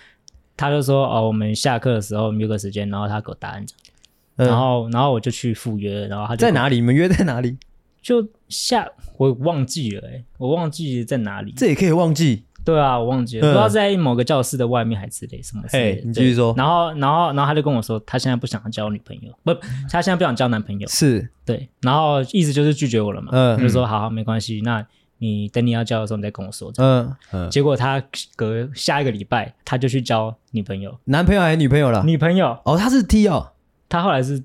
[0.55, 3.65] 他就说哦，我们下课的时候约个时间，然后他给我答案
[4.37, 6.77] 然后，然后我就去赴约，然后他就在哪里？
[6.77, 7.57] 你们约在哪里？
[8.01, 11.53] 就下我忘记了，哎，我忘记在哪里。
[11.57, 12.45] 这也可以忘记？
[12.65, 15.63] 对啊，我忘记了，不知道在某个教室的外面还是之类什么。
[15.73, 16.55] 哎，你继续说。
[16.57, 19.53] 然后，然后，然后他就跟我说，他现在不想交女朋友，不，
[19.91, 20.89] 他现在不想交男朋友。
[20.89, 21.69] 是，对。
[21.81, 23.31] 然后意思就是拒绝我了嘛。
[23.33, 24.85] 嗯，就说好，没关系，那
[25.19, 26.73] 你等你要交的时候，你再跟我说。
[26.79, 27.51] 嗯嗯。
[27.51, 28.01] 结果他
[28.37, 32.05] 隔下一个礼拜，他就去交女朋友，男朋友还是女朋友了？
[32.05, 32.57] 女朋友。
[32.65, 33.53] 哦，他是 T 哦。
[33.93, 34.43] 他后来是，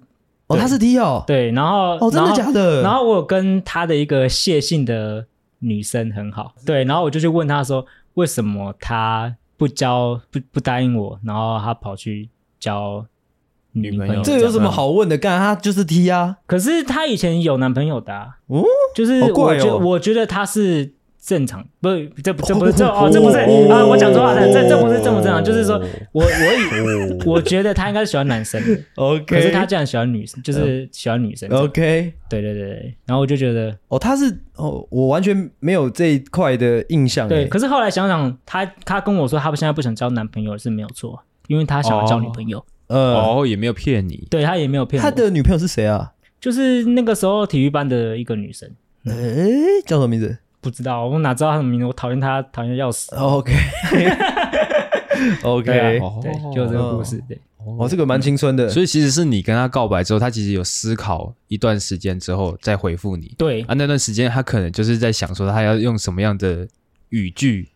[0.48, 1.24] 哦，他是 T 哦。
[1.26, 2.82] 对，然后哦，真的假的？
[2.82, 5.26] 然后我有跟他的一个谢姓的
[5.60, 6.54] 女生很好。
[6.66, 7.86] 对，然后我就去问他说，
[8.16, 12.30] 为什么他不交不不答应我，然后他跑去
[12.60, 13.06] 交
[13.72, 14.22] 女朋友？
[14.22, 15.18] 这有什么好问的？
[15.18, 16.38] 干他就是 T 啊。
[16.46, 18.14] 可是他以前有男朋友的。
[18.48, 20.97] 哦，就是我觉我觉得他是。
[21.28, 21.90] 正常不，
[22.24, 23.38] 这不这不是这哦，这不是
[23.70, 25.78] 啊，我讲错话了，这这不是这不正常，就是说
[26.14, 28.62] 我我以 我觉得他应该是喜欢男生，
[28.96, 46.14] OK，可是他竟然喜欢女生，就是喜欢女生，OK，对对对，然后我就觉得哦，他是哦，我完全没有这一块的印象，对，可是后来想想，他他跟我说他现在不想交男朋友是没有错，因为他想要交女朋友，呃哦，也没有骗你，对他也没有骗，他的女朋友是谁啊？
[46.40, 48.70] 就是那个时候体育班的一个女生，
[49.04, 49.12] 哎，
[49.86, 50.38] 叫什么名字？
[50.60, 51.86] 不知道，我哪知道他的名字？
[51.86, 53.16] 我讨厌他，讨厌要死。
[53.16, 53.62] OK，OK，
[56.22, 57.24] 对，就这个故事。
[57.28, 57.40] 对，
[57.78, 58.68] 哦，这个蛮青春的。
[58.68, 63.34] 所以其实是你跟他告白之后，他其实有思考一段时间之后再回复你。
[63.38, 66.68] 对啊，那段时间他可能就是在想说，他要用什么样的
[67.10, 67.70] 语句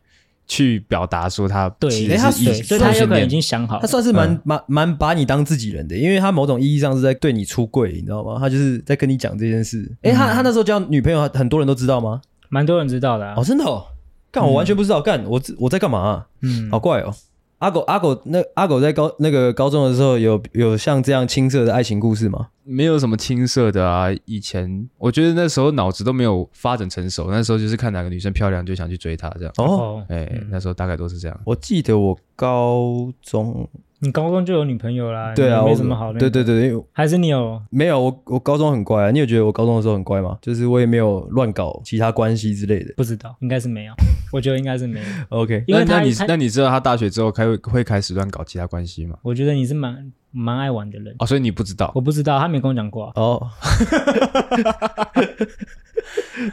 [0.48, 8.38] 去表达说他对，他所以他有可能已经想好，他算是蛮蛮蛮把你当自己人的，因为他某种意义上是在对你出柜，你知道吗？
[8.40, 9.90] 他就是在跟你讲这件事。
[10.02, 12.22] 哎，他他那时候交女朋友，很多人都知道吗？
[12.52, 13.34] 蛮多人知道的啊！
[13.38, 13.86] 哦，真的哦，
[14.30, 16.28] 干我完全不知道，干我我在干嘛啊？
[16.42, 17.14] 嗯，好怪哦。
[17.60, 22.50] 阿狗阿狗，那阿狗在高那个高中的时候有有像这样青涩的爱情故事吗？
[22.64, 24.08] 没有什么青涩的啊。
[24.26, 29.54] 以前我觉得那时候脑子都没有发展成熟，那时候就是看哪个女生漂亮就想去追她这样。
[29.58, 31.40] 哦，哎，那时候大概都是这样。
[31.46, 33.68] 我记得我高中。
[34.04, 35.32] 你高中就有女朋友啦？
[35.36, 36.18] 对啊，没什么好的。
[36.18, 37.62] 对对对，还是你有？
[37.70, 39.12] 没有，我我高中很乖啊。
[39.12, 40.36] 你有觉得我高中的时候很乖吗？
[40.42, 42.92] 就是我也没有乱搞其他关系之类的。
[42.98, 43.94] 不知道，应该是没有。
[44.34, 45.06] 我觉得应该是没有。
[45.30, 49.20] OK，因为那你那你知道他大学之后开会会开始乱搞其他关系吗？
[49.22, 51.92] 我觉得你是蛮蛮爱玩的人哦，所以你不知道？
[51.96, 53.12] 我不知道，他没跟我讲过。
[53.16, 53.50] 哦。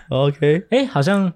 [0.11, 1.33] OK，哎，好像。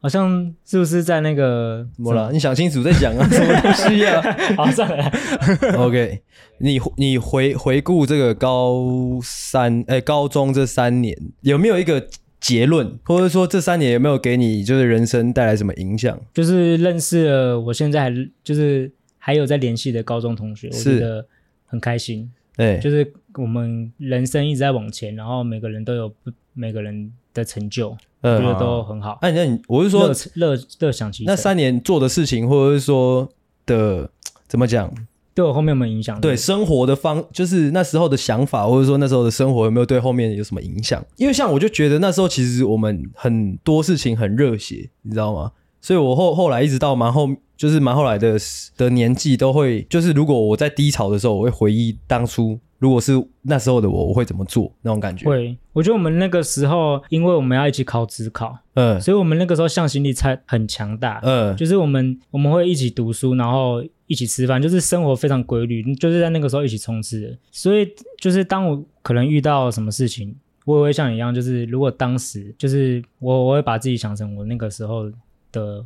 [0.00, 2.30] 好像是不是在那个怎么了？
[2.30, 4.22] 你想清楚再讲啊， 什么东西啊？
[4.56, 5.10] 好，算了。
[5.76, 6.22] OK，
[6.58, 8.86] 你你回回顾这个高
[9.20, 12.06] 三哎、欸，高中这三年有没有一个
[12.38, 16.16] 结论，或者说这三年有没有给你就是人生带来什么影响？
[16.32, 18.14] 就是认识了我现在还
[18.44, 21.26] 就是还有在联系的高中同学，我觉得
[21.68, 22.28] 很开心。
[22.56, 26.12] 对，就是我们人生一直在往前，然后每个人都有
[26.54, 27.96] 每个人的成就。
[28.20, 29.16] 我觉得都很好。
[29.22, 31.22] 那那你，我是说，乐乐享其。
[31.24, 33.28] 那三年做的事情，或者是说
[33.64, 34.10] 的
[34.48, 34.92] 怎么讲，
[35.34, 36.20] 对我后面有没有影响？
[36.20, 41.00] 对生活的方，就是那时候的想法，或者说那时候的生活有没有对后面有什么影响？
[41.16, 45.52] 因为像我就觉得那时候其实我们很多事情很热血，你知道吗？
[45.80, 47.28] 所以我后后来一直到蛮后，
[47.58, 48.38] 就是蛮后来的
[48.76, 52.58] 的年纪，都会就是如果我在低潮的时候，我会回忆当初。
[52.78, 54.72] 如果是那时候的我，我会怎么做？
[54.82, 55.28] 那种感觉。
[55.28, 67.36] 会，我觉得我们那个时候，因为我们要一起考职考，嗯，所以我们那个时候向心力才很强大，嗯，就是我们我们会一起读书，然后一起吃饭，就是生活非常规律，就是在那个时候一起冲刺的。
[67.50, 75.10] 所以就是当我可能遇到什么事情，我也会像你一样，就是如果当时就是我我会把自己想成我那个时候
[75.50, 75.84] 的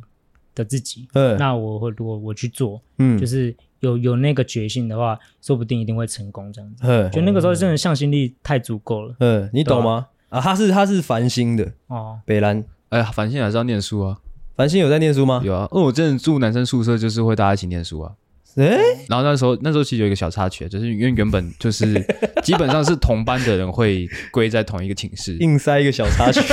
[0.55, 3.55] 的自己，嗯，那我会如果我去做，嗯，就是。
[3.83, 6.83] 有有那个决心的话，说不定一定会成功这样子。
[6.87, 9.13] 嗯，就那个时候真的向心力太足够了。
[9.19, 10.07] 嗯，你懂吗？
[10.29, 12.63] 啊，他是他是繁星的哦，北兰。
[12.87, 14.17] 哎呀，繁星还是要念书啊。
[14.55, 15.41] 繁星有在念书吗？
[15.43, 15.67] 有啊。
[15.73, 18.13] 因为，我真的住男生宿舍，就是会大家一起念书啊。
[18.55, 18.77] 哎，
[19.09, 22.01] 然后那时候那时候其实有一个小插曲，就是因为原本就是
[22.41, 26.39] 基本上是同班的人会归在同一个寝室，硬塞一个小插曲。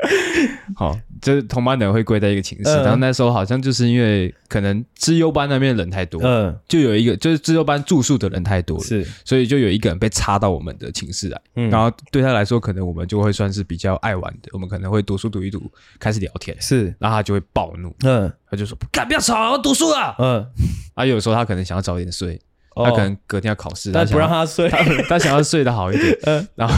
[0.74, 20.46] 好，就是同班的人会归在一个寝室，然后那时候好像就是因为可能资优班那边人太多，嗯，就有一个就是资优班住宿的人太多了，是，所以就有一个人被插到我们的寝室来，嗯，然后对他来说，可能我们就会算是比较爱玩的，我们可能会读书读一读，开始聊天，是，然后他就会暴怒，嗯，他就说，干，不要吵，我读书了，嗯，
[20.94, 22.40] 啊，有时候他可能想要早一点睡，
[22.74, 24.70] 他可能隔天要考试，但不让他睡，
[25.08, 26.74] 他想要睡得好一点，嗯，然后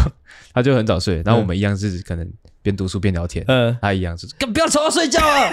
[0.52, 2.28] 他就很早睡，然后我们一样是可能。
[2.62, 5.50] 边读书边聊天，嗯，他一样是，更不要吵我睡觉啊！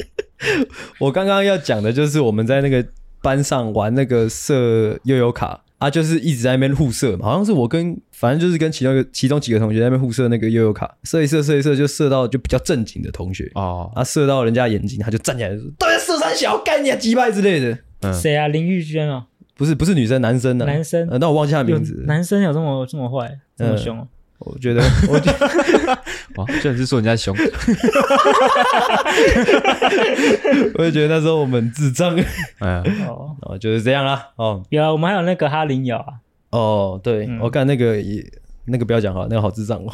[1.00, 2.84] 我刚刚要讲的就是我们在那个
[3.22, 18.46] 班上玩那个射悠悠卡啊，就是一直在那边互射嘛，好像是我跟反正就是跟其中一个其中几个同学在那边互射那个悠悠卡，射一射射一射就射到就比较正经的同学哦，啊，射到人家眼睛，他就站起来说：“到底射三小干你啊击败之类的。”嗯，谁啊？
[18.48, 19.26] 林玉娟啊？
[19.56, 21.08] 不是，不是女生，男生的男生。
[21.18, 22.04] 那我忘记他的名字。
[22.06, 24.06] 男生有这么这么坏，这么凶？
[24.38, 25.48] 我觉得， 我觉得，
[26.36, 27.34] 哇，居然是说人家凶，
[30.78, 32.14] 我也觉得那时候我们智障，
[32.58, 32.82] 哎呀，
[33.42, 36.14] 哦，就是这样啦，哦，有啊，我们还有那个哈林咬啊，
[36.50, 38.24] 哦，对，我看那个也，
[38.66, 39.90] 那个不要讲哈，那个好智障哦，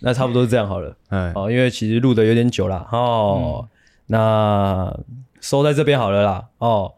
[0.00, 3.66] 那差不多是这样好了，哎，哦，因为其实录的有点久了，哦，
[4.06, 4.94] 那
[5.40, 6.92] 收在这边好了啦，哦，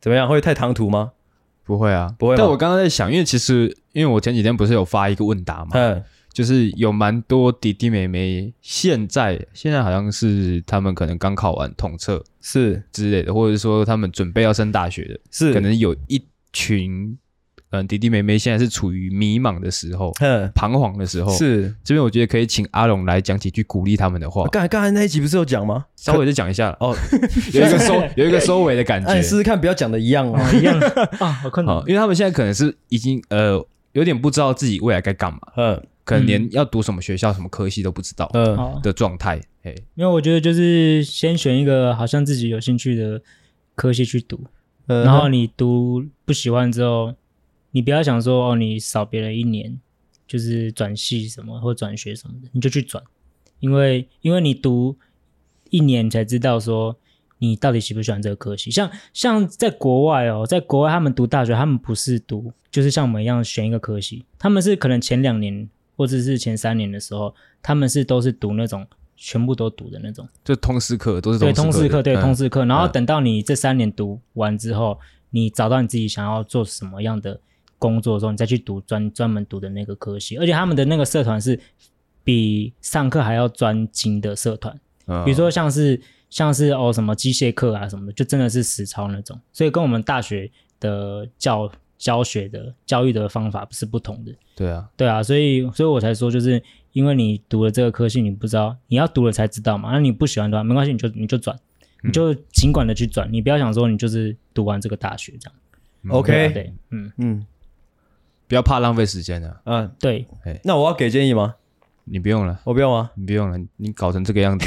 [0.00, 1.12] 怎么样，会太唐突吗？
[1.68, 2.34] 不会啊，不会。
[2.34, 6.02] 但我刚刚在想，因为其实，因为我前几天不是有发一个问答嘛，嗯，
[6.32, 17.16] 就是有蛮多弟弟妹妹现在现在好像是他们可能刚考完统测是之类的，或者是说他们准备要升大学的，是可能有一群。
[17.70, 20.10] 嗯，弟弟妹妹现在是处于迷茫的时候，
[20.54, 21.30] 彷徨的时候。
[21.36, 24.44] 是这边，我觉得可以请阿龙来讲几句鼓励他们的话。
[24.48, 25.84] 刚才刚才那一集不是有讲吗？
[25.94, 26.96] 稍微再讲一下哦，
[27.52, 29.20] 有一个 收有一个收尾的感觉。
[29.20, 30.78] 试试看，不要讲的一样哦，一样
[31.20, 31.76] 啊，好困难。
[31.80, 33.62] 因为他们现在可能是已经呃
[33.92, 39.38] 有点不知道自己未来该干嘛，嗯，可能连要读什么学校、什么科系都不知道，嗯的状态。
[39.64, 43.20] 哎，因为我觉得就是先选一个好像自己有兴趣的
[43.74, 44.40] 科系去读，
[44.86, 47.12] 然后你读不喜欢之后。
[47.70, 49.78] 你不要想说哦，你少别人一年，
[50.26, 53.02] 就是转系什么或转学什么的，你就去转，
[53.60, 54.96] 因为因为你读
[55.70, 56.96] 一年才知道说
[57.38, 58.70] 你到底喜不喜欢这个科系。
[58.70, 74.98] 像像在国外哦，在国外他们读大学，他们不是读就是像我们一样选一个科系，他们是可能前两年或者是前三年的时候，他们是都是读那种全部都读的那种，就通识课都是对通识课对通识课，然后等到你这三年读完之后，
[75.30, 77.40] 你找到你自己想要做什么样的。
[77.78, 81.58] 工作的时候，你再去读专专门读的那个科系，而且他们的那个社团是
[82.24, 90.50] 比上课还要专精的社团，哦、比如说像是像是哦什么机械课啊什么的，就真的是实操那种，所以跟我们大学
[90.80, 94.32] 的教教学的教育的方法是不同的。
[94.54, 96.62] 对啊，对啊，所以所以我才说，就是
[96.92, 101.58] 因为你读了这个科系，你不知道你要读了才知道嘛，那你不喜欢的话没关系，你就你就转，
[102.02, 105.58] 你就尽管的去转，嗯、你不要想说你就是读完这个大学这样。
[106.10, 107.12] OK，对，嗯。
[107.18, 107.46] 嗯。
[108.48, 110.26] 嗯不要怕浪费时间的，嗯，对，
[110.64, 111.56] 那我要给建议吗？
[112.04, 113.10] 你不用了，我不用啊？
[113.14, 114.66] 你不用了，你搞成这个样子，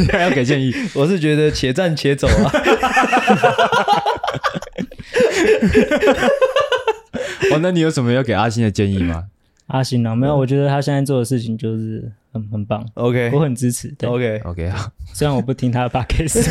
[0.00, 0.74] 你 还 要给建议？
[0.94, 2.50] 我是觉得且战且走啊。
[7.52, 9.26] 哦，那你有什么要给阿星的建议吗？
[9.68, 12.10] 阿星啊，没有，我觉得他现在做的事情就是。
[12.32, 14.90] 很很棒，OK，我很支持，对，OK，OK，好。
[15.14, 16.44] 虽然我不听他的 Podcast，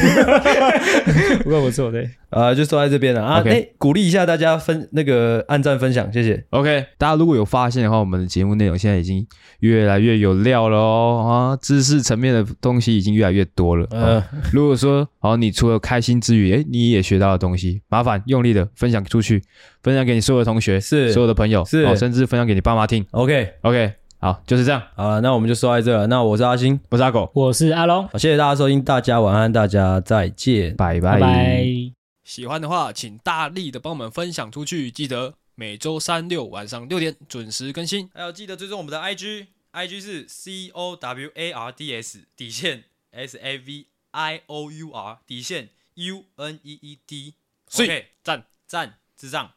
[1.44, 6.86] 不过不错，对，啊，就说在这边了啊，哎，鼓励一下大家分那个按赞分享，谢谢，OK。
[6.98, 9.26] 大家如果有发现的话，我们的节目内容现在已经
[9.60, 13.88] 越来越有料了哦，啊，知识层面的东西已经越来越多了。
[13.92, 14.22] 嗯，
[14.52, 19.42] 如果说好，你除了开心之余，哎，你也学到了东西，麻烦用力的分享出去，
[19.84, 21.14] 分享给你所有的同学，是。
[21.14, 24.07] 所有的朋友，是，甚至分享给你爸妈听，OK，OK。
[24.20, 24.82] 好，就是这样。
[24.96, 26.08] 好了，那我们就说在这了。
[26.08, 28.08] 那我是阿星，我是阿狗，我是阿龙。
[28.08, 31.20] 好，谢谢大家收听，大家晚安，大家再见，拜拜。
[31.20, 31.66] 拜拜。
[32.24, 34.90] 喜欢的话，请大力的帮我们分享出去。
[34.90, 38.10] 记得每周三六晚上六点准时更新。
[38.14, 44.72] 还有记得追踪我们的 IG，IG 是 C O W A R D S 底线 S A V I O
[44.72, 47.36] U R 底线 U N E E D。
[47.68, 47.90] 所以
[48.24, 49.52] 赞赞智障。